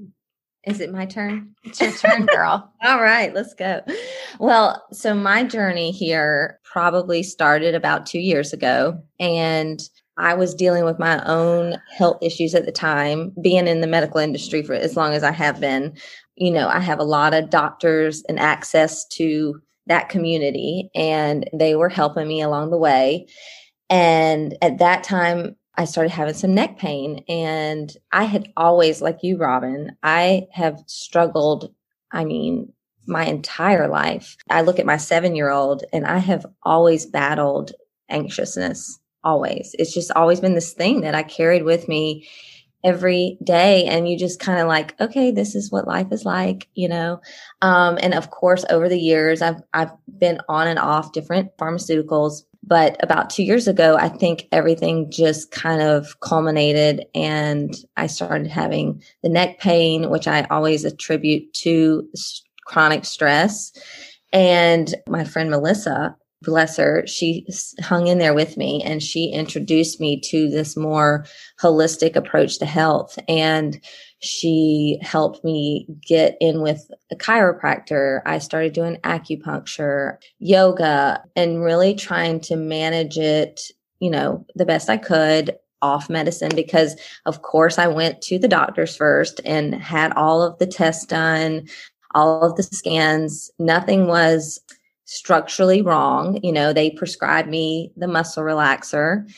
[0.65, 1.55] Is it my turn?
[1.65, 2.73] It's your turn, girl.
[2.83, 3.81] All right, let's go.
[4.39, 9.03] Well, so my journey here probably started about two years ago.
[9.19, 9.81] And
[10.19, 14.21] I was dealing with my own health issues at the time, being in the medical
[14.21, 15.97] industry for as long as I have been.
[16.37, 21.75] You know, I have a lot of doctors and access to that community, and they
[21.75, 23.27] were helping me along the way.
[23.89, 27.25] And at that time, I started having some neck pain.
[27.27, 31.73] And I had always, like you, Robin, I have struggled.
[32.13, 32.75] I mean,
[33.07, 34.37] my entire life.
[34.51, 37.73] I look at my seven year old and I have always battled
[38.11, 39.75] anxiousness always.
[39.79, 42.29] It's just always been this thing that I carried with me
[42.85, 46.67] every day and you just kind of like okay this is what life is like
[46.75, 47.21] you know
[47.61, 52.45] um, and of course over the years i've i've been on and off different pharmaceuticals
[52.63, 58.47] but about 2 years ago i think everything just kind of culminated and i started
[58.47, 62.09] having the neck pain which i always attribute to
[62.67, 63.73] chronic stress.
[64.33, 67.47] And my friend melissa bless her, she
[67.81, 71.27] hung in there with me and she introduced me to this more
[71.61, 73.19] holistic approach to health.
[73.29, 73.81] And
[74.21, 78.21] she helped me get in with a chiropractor.
[78.25, 83.61] I started doing acupuncture, yoga, and really trying to manage it,
[83.99, 88.49] you know, the best I could off medicine because of course I went to the
[88.49, 91.69] doctors first and had all of the tests done,
[92.15, 93.51] all of the scans.
[93.59, 94.61] Nothing was
[95.11, 96.39] structurally wrong.
[96.43, 99.29] You know, they prescribed me the muscle relaxer.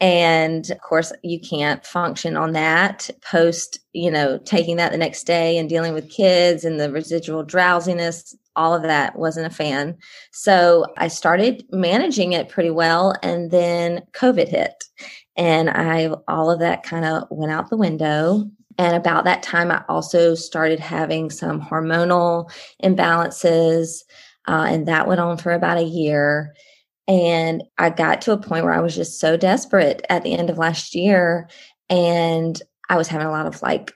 [0.00, 5.22] And of course, you can't function on that post, you know, taking that the next
[5.22, 8.36] day and dealing with kids and the residual drowsiness.
[8.56, 9.96] All of that wasn't a fan.
[10.32, 13.14] So I started managing it pretty well.
[13.22, 14.82] And then COVID hit.
[15.36, 18.50] And I, all of that kind of went out the window.
[18.76, 22.50] And about that time, I also started having some hormonal
[22.82, 24.02] imbalances.
[24.46, 26.54] Uh, and that went on for about a year.
[27.08, 30.50] And I got to a point where I was just so desperate at the end
[30.50, 31.48] of last year.
[31.90, 33.92] And I was having a lot of like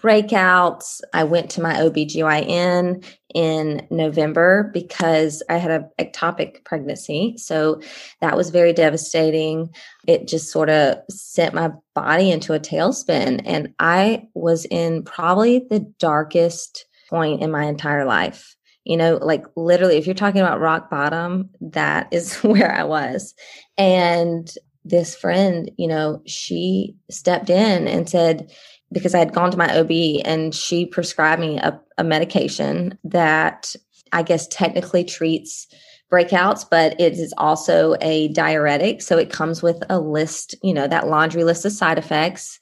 [0.00, 1.00] breakouts.
[1.12, 7.34] I went to my OBGYN in November because I had a ectopic pregnancy.
[7.36, 7.80] So
[8.20, 9.70] that was very devastating.
[10.06, 13.42] It just sort of sent my body into a tailspin.
[13.44, 18.56] And I was in probably the darkest point in my entire life.
[18.84, 23.34] You know, like literally, if you're talking about rock bottom, that is where I was.
[23.76, 24.50] And
[24.84, 28.50] this friend, you know, she stepped in and said,
[28.92, 33.74] because I had gone to my OB and she prescribed me a, a medication that
[34.12, 35.68] I guess technically treats
[36.10, 39.00] breakouts, but it is also a diuretic.
[39.00, 42.58] So it comes with a list, you know, that laundry list of side effects.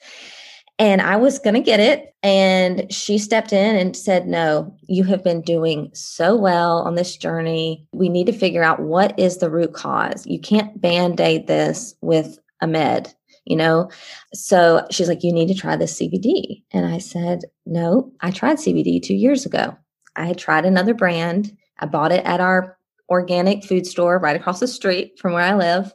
[0.78, 2.14] And I was going to get it.
[2.22, 7.16] And she stepped in and said, No, you have been doing so well on this
[7.16, 7.86] journey.
[7.92, 10.26] We need to figure out what is the root cause.
[10.26, 13.12] You can't band aid this with a med,
[13.44, 13.90] you know?
[14.34, 16.62] So she's like, You need to try this CBD.
[16.72, 19.76] And I said, No, I tried CBD two years ago.
[20.16, 21.56] I had tried another brand.
[21.78, 22.76] I bought it at our
[23.08, 25.92] organic food store right across the street from where I live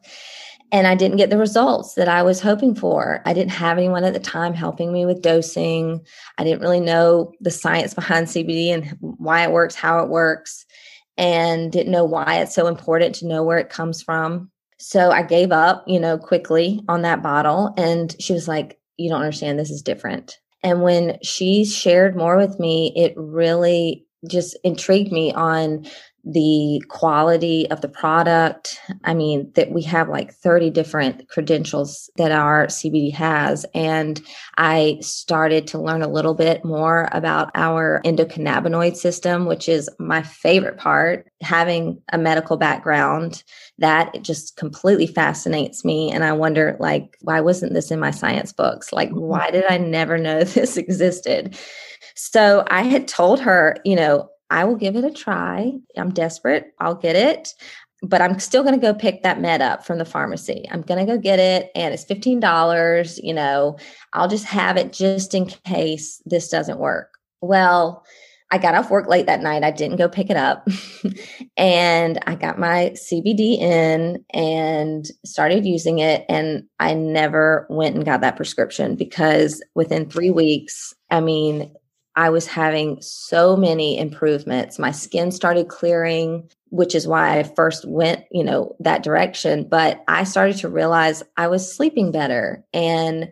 [0.73, 3.21] and I didn't get the results that I was hoping for.
[3.25, 6.01] I didn't have anyone at the time helping me with dosing.
[6.39, 10.65] I didn't really know the science behind CBD and why it works, how it works,
[11.15, 14.49] and didn't know why it's so important to know where it comes from.
[14.79, 17.71] So I gave up, you know, quickly on that bottle.
[17.77, 19.59] And she was like, You don't understand.
[19.59, 20.39] This is different.
[20.63, 25.85] And when she shared more with me, it really just intrigued me on
[26.25, 28.79] the quality of the product.
[29.03, 33.65] I mean, that we have like 30 different credentials that our CBD has.
[33.73, 34.21] And
[34.57, 40.21] I started to learn a little bit more about our endocannabinoid system, which is my
[40.21, 41.27] favorite part.
[41.41, 43.43] Having a medical background,
[43.79, 46.09] that it just completely fascinates me.
[46.09, 48.93] And I wonder, like, why wasn't this in my science books?
[48.93, 49.19] Like, mm-hmm.
[49.19, 51.57] why did I never know this existed?
[52.15, 55.73] So I had told her, you know, I will give it a try.
[55.97, 56.73] I'm desperate.
[56.79, 57.55] I'll get it.
[58.03, 60.67] But I'm still going to go pick that med up from the pharmacy.
[60.71, 63.19] I'm going to go get it and it's $15.
[63.23, 63.77] You know,
[64.13, 67.17] I'll just have it just in case this doesn't work.
[67.41, 68.05] Well,
[68.51, 69.63] I got off work late that night.
[69.63, 70.67] I didn't go pick it up.
[71.57, 76.25] and I got my CBD in and started using it.
[76.29, 81.73] And I never went and got that prescription because within three weeks, I mean,
[82.15, 84.77] I was having so many improvements.
[84.77, 89.67] My skin started clearing, which is why I first went, you know, that direction.
[89.67, 92.63] But I started to realize I was sleeping better.
[92.73, 93.31] And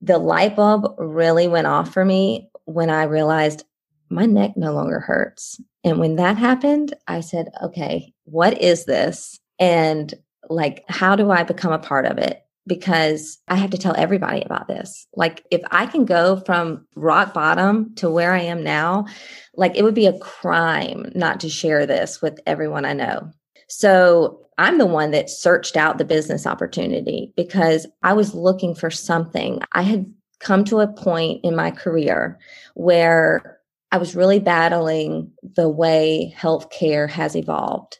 [0.00, 3.64] the light bulb really went off for me when I realized
[4.08, 5.60] my neck no longer hurts.
[5.84, 9.38] And when that happened, I said, okay, what is this?
[9.58, 10.12] And
[10.48, 12.45] like, how do I become a part of it?
[12.66, 15.06] Because I have to tell everybody about this.
[15.14, 19.06] Like, if I can go from rock bottom to where I am now,
[19.54, 23.30] like, it would be a crime not to share this with everyone I know.
[23.68, 28.90] So, I'm the one that searched out the business opportunity because I was looking for
[28.90, 29.60] something.
[29.72, 30.10] I had
[30.40, 32.38] come to a point in my career
[32.74, 33.58] where
[33.92, 37.98] I was really battling the way healthcare has evolved.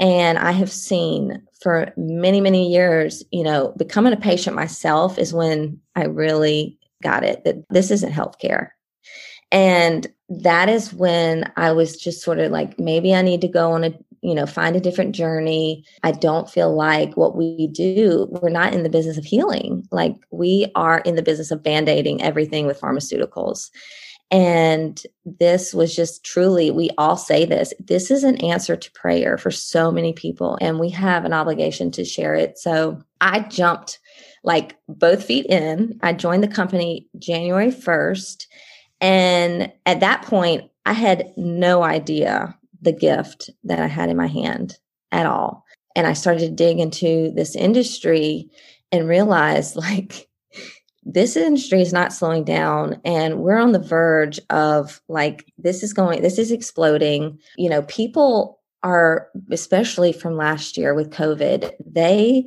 [0.00, 5.34] And I have seen for many, many years, you know, becoming a patient myself is
[5.34, 8.70] when I really got it that this isn't healthcare.
[9.52, 13.72] And that is when I was just sort of like, maybe I need to go
[13.72, 13.92] on a,
[14.22, 15.84] you know, find a different journey.
[16.02, 19.86] I don't feel like what we do, we're not in the business of healing.
[19.90, 23.70] Like we are in the business of band aiding everything with pharmaceuticals.
[24.30, 29.36] And this was just truly, we all say this this is an answer to prayer
[29.36, 32.58] for so many people, and we have an obligation to share it.
[32.58, 33.98] So I jumped
[34.44, 35.98] like both feet in.
[36.02, 38.46] I joined the company January 1st.
[39.00, 44.26] And at that point, I had no idea the gift that I had in my
[44.26, 44.78] hand
[45.12, 45.64] at all.
[45.94, 48.48] And I started to dig into this industry
[48.92, 50.28] and realized like,
[51.04, 55.92] this industry is not slowing down and we're on the verge of like this is
[55.92, 62.44] going this is exploding you know people are especially from last year with covid they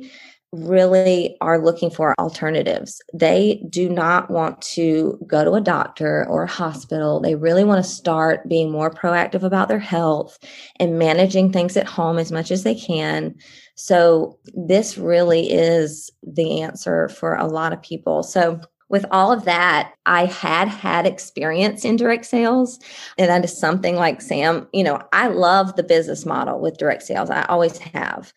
[0.54, 3.02] really are looking for alternatives.
[3.12, 7.20] They do not want to go to a doctor or a hospital.
[7.20, 10.38] They really want to start being more proactive about their health
[10.78, 13.34] and managing things at home as much as they can.
[13.74, 18.22] So, this really is the answer for a lot of people.
[18.22, 22.78] So, with all of that, I had had experience in direct sales.
[23.18, 27.02] And that is something like Sam, you know, I love the business model with direct
[27.02, 27.30] sales.
[27.30, 28.32] I always have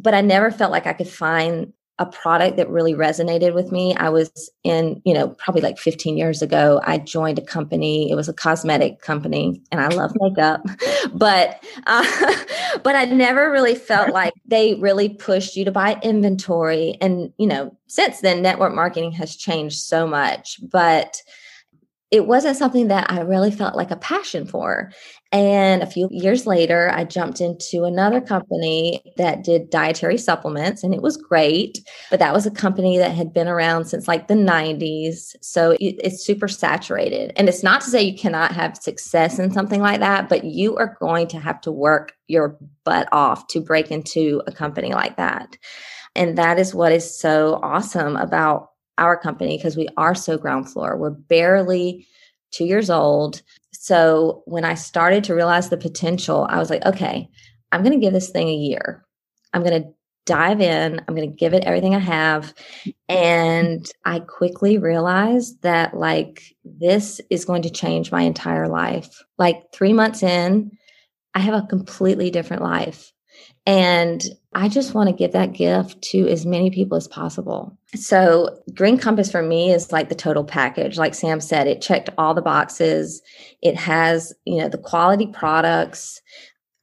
[0.00, 3.94] but I never felt like I could find a product that really resonated with me.
[3.94, 8.10] I was in, you know, probably like 15 years ago, I joined a company.
[8.10, 10.64] It was a cosmetic company and I love makeup,
[11.14, 12.36] but, uh,
[12.82, 16.96] but I never really felt like they really pushed you to buy inventory.
[17.02, 21.20] And, you know, since then, network marketing has changed so much, but
[22.10, 24.90] it wasn't something that I really felt like a passion for.
[25.32, 30.92] And a few years later, I jumped into another company that did dietary supplements, and
[30.92, 31.78] it was great.
[32.10, 35.36] But that was a company that had been around since like the 90s.
[35.40, 37.32] So it, it's super saturated.
[37.36, 40.76] And it's not to say you cannot have success in something like that, but you
[40.76, 45.16] are going to have to work your butt off to break into a company like
[45.16, 45.56] that.
[46.16, 50.68] And that is what is so awesome about our company because we are so ground
[50.68, 50.96] floor.
[50.96, 52.06] We're barely
[52.50, 53.42] two years old.
[53.82, 57.30] So when I started to realize the potential, I was like, okay,
[57.72, 59.06] I'm going to give this thing a year.
[59.54, 59.88] I'm going to
[60.26, 61.00] dive in.
[61.00, 62.52] I'm going to give it everything I have.
[63.08, 69.24] And I quickly realized that, like, this is going to change my entire life.
[69.38, 70.72] Like, three months in,
[71.32, 73.14] I have a completely different life.
[73.64, 74.22] And
[74.52, 77.78] I just want to give that gift to as many people as possible.
[77.96, 80.96] So, Green Compass for me is like the total package.
[80.96, 83.20] Like Sam said, it checked all the boxes.
[83.62, 86.20] It has, you know, the quality products.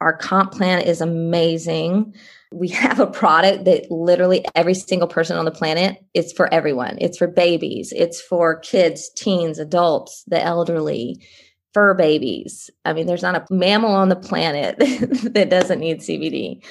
[0.01, 2.13] Our comp plan is amazing.
[2.51, 6.97] we have a product that literally every single person on the planet is for everyone.
[6.99, 11.25] It's for babies, it's for kids, teens, adults, the elderly,
[11.73, 12.69] fur babies.
[12.85, 16.65] I mean, there's not a mammal on the planet that doesn't need CBD.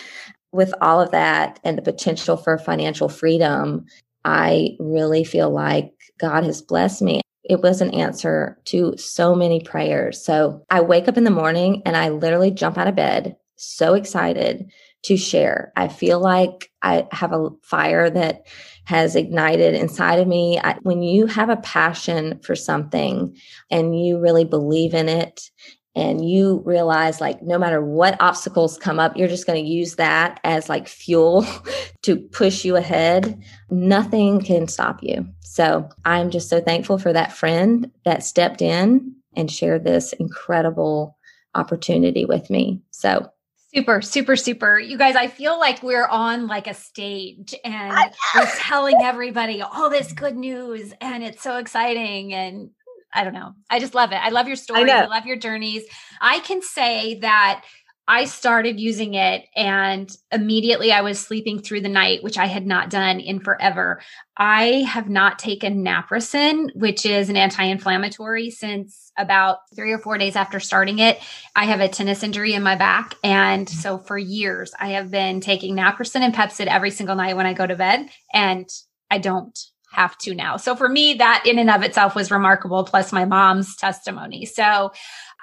[0.52, 3.84] With all of that and the potential for financial freedom,
[4.26, 7.20] I really feel like God has blessed me.
[7.44, 10.22] It was an answer to so many prayers.
[10.22, 13.94] So I wake up in the morning and I literally jump out of bed, so
[13.94, 14.68] excited
[15.04, 15.72] to share.
[15.76, 18.48] I feel like I have a fire that
[18.84, 20.58] has ignited inside of me.
[20.58, 23.36] I, when you have a passion for something
[23.70, 25.50] and you really believe in it
[25.96, 29.96] and you realize like no matter what obstacles come up you're just going to use
[29.96, 31.44] that as like fuel
[32.02, 37.32] to push you ahead nothing can stop you so i'm just so thankful for that
[37.32, 41.16] friend that stepped in and shared this incredible
[41.54, 43.28] opportunity with me so
[43.74, 44.78] Super, super, super.
[44.78, 47.94] You guys, I feel like we're on like a stage and
[48.34, 52.32] we're telling everybody all this good news and it's so exciting.
[52.32, 52.70] And
[53.16, 53.54] I don't know.
[53.70, 54.16] I just love it.
[54.16, 54.90] I love your stories.
[54.90, 55.84] I, I love your journeys.
[56.20, 57.64] I can say that
[58.08, 62.64] I started using it and immediately I was sleeping through the night, which I had
[62.64, 64.00] not done in forever.
[64.36, 70.18] I have not taken naproxen, which is an anti inflammatory, since about three or four
[70.18, 71.18] days after starting it.
[71.56, 73.16] I have a tennis injury in my back.
[73.24, 77.46] And so for years, I have been taking naproxen and Pepcid every single night when
[77.46, 78.08] I go to bed.
[78.32, 78.68] And
[79.10, 79.58] I don't
[79.96, 80.58] have to now.
[80.58, 84.44] So for me, that in and of itself was remarkable, plus my mom's testimony.
[84.44, 84.92] So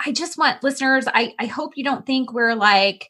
[0.06, 3.10] I just want listeners, I, I hope you don't think we're like,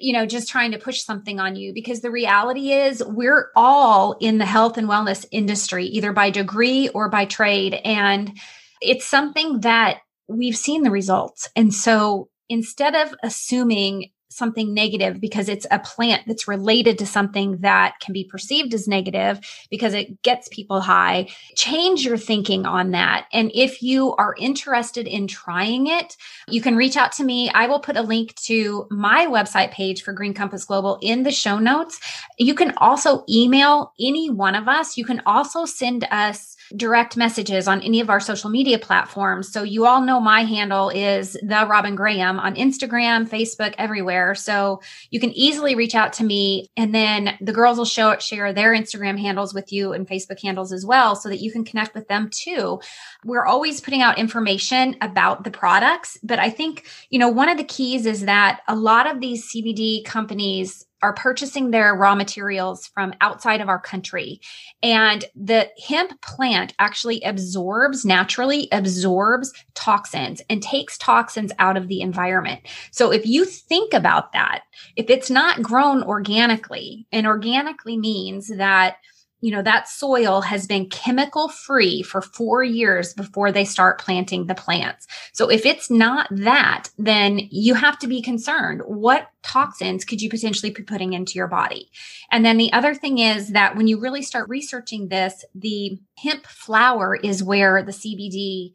[0.00, 4.16] you know, just trying to push something on you because the reality is we're all
[4.20, 7.74] in the health and wellness industry, either by degree or by trade.
[7.84, 8.32] And
[8.80, 9.98] it's something that
[10.28, 11.50] we've seen the results.
[11.54, 17.58] And so instead of assuming something negative because it's a plant that's related to something
[17.58, 21.28] that can be perceived as negative because it gets people high.
[21.56, 23.26] Change your thinking on that.
[23.32, 26.16] And if you are interested in trying it,
[26.48, 27.50] you can reach out to me.
[27.50, 31.30] I will put a link to my website page for Green Compass Global in the
[31.30, 32.00] show notes.
[32.38, 34.96] You can also email any one of us.
[34.96, 39.52] You can also send us direct messages on any of our social media platforms.
[39.52, 44.34] So you all know my handle is the Robin Graham on Instagram, Facebook, everywhere.
[44.34, 48.52] So you can easily reach out to me and then the girls will show share
[48.52, 51.94] their Instagram handles with you and Facebook handles as well so that you can connect
[51.94, 52.80] with them too.
[53.24, 57.58] We're always putting out information about the products, but I think, you know, one of
[57.58, 62.86] the keys is that a lot of these CBD companies are purchasing their raw materials
[62.86, 64.40] from outside of our country.
[64.82, 72.00] And the hemp plant actually absorbs, naturally absorbs toxins and takes toxins out of the
[72.00, 72.60] environment.
[72.92, 74.62] So if you think about that,
[74.96, 78.96] if it's not grown organically, and organically means that
[79.42, 84.46] you know, that soil has been chemical free for four years before they start planting
[84.46, 85.08] the plants.
[85.32, 88.82] So if it's not that, then you have to be concerned.
[88.86, 91.90] What toxins could you potentially be putting into your body?
[92.30, 96.46] And then the other thing is that when you really start researching this, the hemp
[96.46, 98.74] flower is where the CBD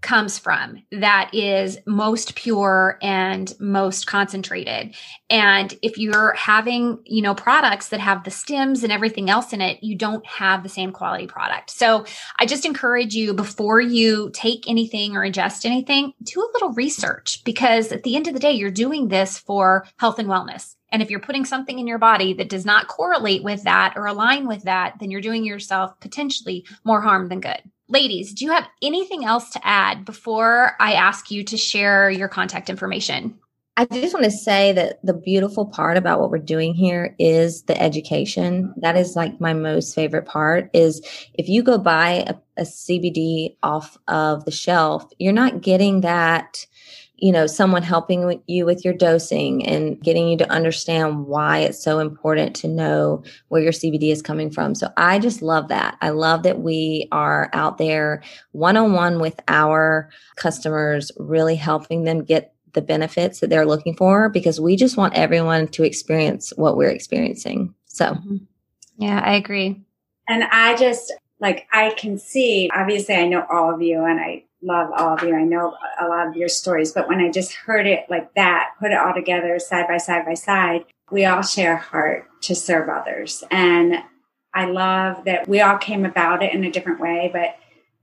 [0.00, 4.94] comes from that is most pure and most concentrated.
[5.28, 9.60] And if you're having you know products that have the stems and everything else in
[9.60, 11.70] it you don't have the same quality product.
[11.70, 12.04] So
[12.38, 17.42] i just encourage you before you take anything or ingest anything do a little research
[17.44, 20.76] because at the end of the day you're doing this for health and wellness.
[20.90, 24.06] And if you're putting something in your body that does not correlate with that or
[24.06, 28.50] align with that then you're doing yourself potentially more harm than good ladies, do you
[28.52, 33.38] have anything else to add before I ask you to share your contact information?
[33.78, 37.62] I just want to say that the beautiful part about what we're doing here is
[37.62, 38.74] the education.
[38.78, 41.00] That is like my most favorite part is
[41.34, 46.66] if you go buy a, a CBD off of the shelf, you're not getting that
[47.20, 51.82] you know, someone helping you with your dosing and getting you to understand why it's
[51.82, 54.74] so important to know where your CBD is coming from.
[54.76, 55.98] So I just love that.
[56.00, 62.04] I love that we are out there one on one with our customers, really helping
[62.04, 66.52] them get the benefits that they're looking for because we just want everyone to experience
[66.54, 67.74] what we're experiencing.
[67.86, 68.36] So, mm-hmm.
[68.98, 69.82] yeah, I agree.
[70.28, 74.44] And I just like, I can see, obviously, I know all of you and I
[74.62, 75.34] love all of you.
[75.34, 78.70] I know a lot of your stories, but when I just heard it like that,
[78.80, 82.88] put it all together side by side by side, we all share heart to serve
[82.88, 83.44] others.
[83.50, 83.96] And
[84.54, 87.56] I love that we all came about it in a different way, but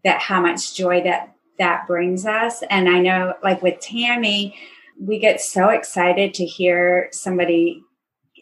[0.04, 2.64] that how much joy that that brings us.
[2.70, 4.56] And I know like with Tammie,
[5.00, 7.82] we get so excited to hear somebody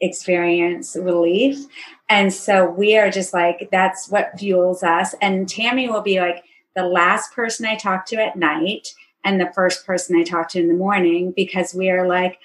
[0.01, 1.65] experience relief.
[2.09, 5.15] And so we are just like, that's what fuels us.
[5.21, 6.43] And Tammie will be like
[6.75, 8.89] the last person I talk to at night
[9.23, 12.39] and the first person I talk to in the morning because we are like,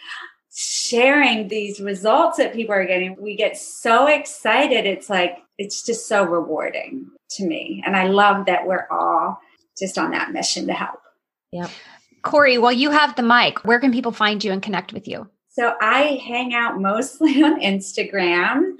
[0.60, 4.86] sharing these results that people are getting, we get so excited.
[4.86, 7.80] It's like, it's just so rewarding to me.
[7.86, 9.40] And I love that we're all
[9.78, 11.00] just on that mission to help.
[11.52, 11.70] Yep.
[12.22, 13.64] Cori, well, you have the mic.
[13.64, 15.28] Where can people find you and connect with you?
[15.48, 18.72] So I hang out mostly on Instagram,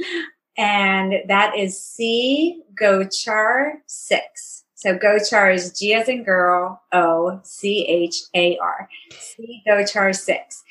[0.57, 4.58] and that is C Gochar six.
[4.79, 8.89] So Gochar is G as in girl, O C H A R.
[9.11, 10.63] C Gochar six.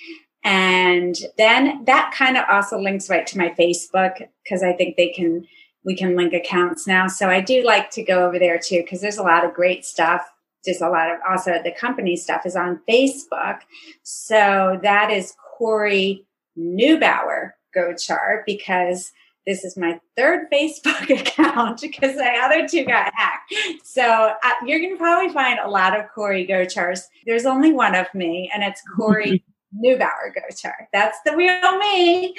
[0.46, 5.10] And then that kind of also links right to my Facebook because I think they
[5.10, 5.46] can
[5.84, 7.08] we can link accounts now.
[7.08, 9.84] So I do like to go over there too because there's a lot of great
[9.84, 10.26] stuff.
[10.64, 13.60] Just a lot of also the company stuff is on Facebook.
[14.04, 16.26] So that is Cori
[16.58, 19.12] Neubauer Gochar because
[19.48, 23.54] this is my third Facebook account because the other two got hacked.
[23.84, 27.02] So uh, you're going to probably find a lot of Cori Gochars.
[27.26, 29.44] There's only one of me, and it's Cori
[29.76, 30.74] Neubauer Gochar.
[30.94, 32.36] That's the real me.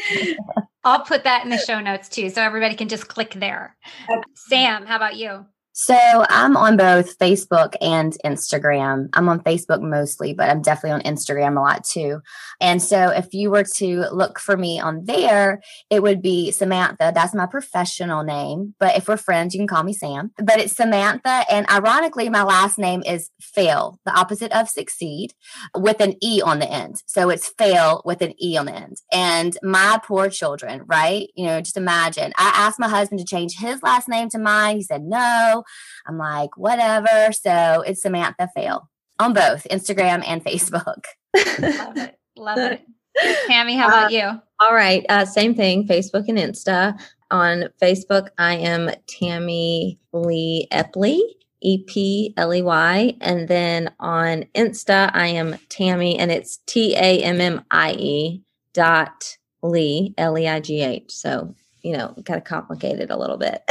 [0.85, 3.77] I'll put that in the show notes too, so everybody can just click there.
[4.09, 4.23] Okay.
[4.35, 5.47] Sam, how about you?
[5.81, 5.95] So
[6.29, 9.11] I'm on both Facebook and Instagram.
[9.13, 12.21] I'm on Facebook mostly, but I'm definitely on Instagram a lot too.
[12.61, 17.13] And so if you were to look for me on there, it would be Samantha.
[17.15, 18.75] That's my professional name.
[18.81, 20.33] But if we're friends, you can call me Sam.
[20.37, 21.45] But it's Samantha.
[21.49, 25.33] And ironically, my last name is fail, the opposite of succeed,
[25.77, 27.05] with an E on the end.
[27.07, 28.97] So it's fail with an E on the end.
[29.13, 31.29] And my poor children, right?
[31.37, 32.33] You know, just imagine.
[32.37, 34.79] I asked my husband to change his last name to mine.
[34.79, 35.63] He said no.
[36.07, 37.33] I'm like, whatever.
[37.33, 38.89] So it's Samantha Faile
[39.19, 41.05] on both Instagram and Facebook.
[41.35, 42.19] Love it.
[42.37, 42.83] Love it.
[43.47, 44.43] Tammie, how about uh, you?
[44.61, 45.05] All right.
[45.09, 46.99] Uh, same thing, Facebook and Insta.
[47.31, 51.21] On Facebook, I am Tammie Lee Epley,
[51.61, 53.17] E P L E Y.
[53.21, 58.43] And then on Insta, I am Tammie, and it's T A M M I E
[58.73, 61.11] dot Lee, L E I G H.
[61.11, 63.63] So, you know, kind of complicated a little bit.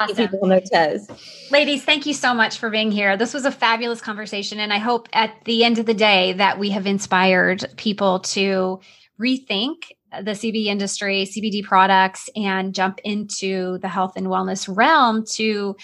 [0.00, 0.16] awesome.
[0.16, 1.08] people on their toes.
[1.50, 3.16] Ladies, thank you so much for being here.
[3.16, 4.60] This was a fabulous conversation.
[4.60, 8.80] And I hope at the end of the day that we have inspired people to
[9.20, 9.76] rethink
[10.12, 15.76] the CBD industry, CBD products, and jump into the health and wellness realm to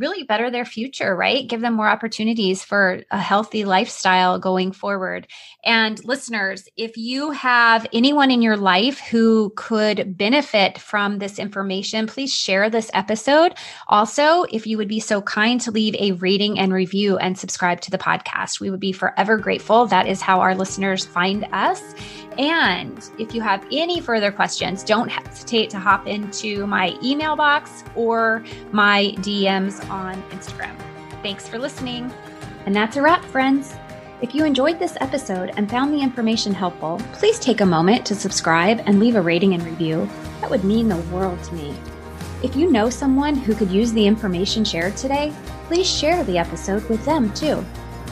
[0.00, 1.46] really better their future, right?
[1.46, 5.28] Give them more opportunities for a healthy lifestyle going forward.
[5.62, 12.06] And listeners, if you have anyone in your life who could benefit from this information,
[12.06, 13.54] please share this episode.
[13.88, 17.80] Also, if you would be so kind to leave a rating and review and subscribe
[17.82, 19.86] to the podcast, we would be forever grateful.
[19.86, 21.94] That is how our listeners find us.
[22.38, 27.84] And if you have any further questions, don't hesitate to hop into my email box
[27.94, 28.42] or
[28.72, 30.76] my DMs on Instagram.
[31.22, 32.12] Thanks for listening.
[32.66, 33.76] And that's a wrap, friends.
[34.22, 38.14] If you enjoyed this episode and found the information helpful, please take a moment to
[38.14, 40.08] subscribe and leave a rating and review.
[40.40, 41.74] That would mean the world to me.
[42.42, 45.32] If you know someone who could use the information shared today,
[45.66, 47.64] please share the episode with them too.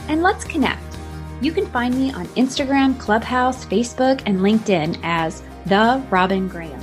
[0.07, 0.83] And let's connect.
[1.41, 6.81] You can find me on Instagram, Clubhouse, Facebook, and LinkedIn as The Robin Graham.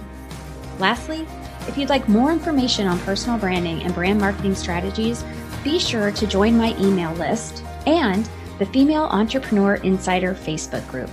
[0.79, 1.27] Lastly,
[1.69, 5.25] if you'd like more information on personal branding and brand marketing strategies,
[5.65, 11.11] be sure to join my email list and the Female Entrepreneur Insider Facebook group.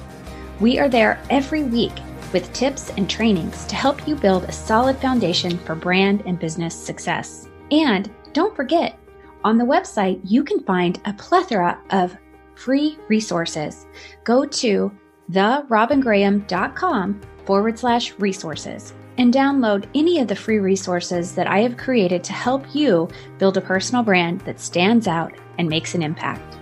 [0.60, 1.91] We are there every week
[2.32, 6.76] with tips and trainings to help you build a solid foundation for brand and business
[6.76, 7.47] success.
[7.72, 8.97] And don't forget,
[9.43, 12.16] on the website, you can find a plethora of
[12.56, 13.86] free resources.
[14.24, 14.91] Go to
[15.32, 22.24] therobingraham.com forward slash resources and download any of the free resources that I have created
[22.26, 26.57] to help you build a personal brand that stands out and makes an impact.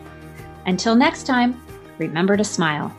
[0.66, 1.62] Until next time,
[1.97, 2.95] remember to smile.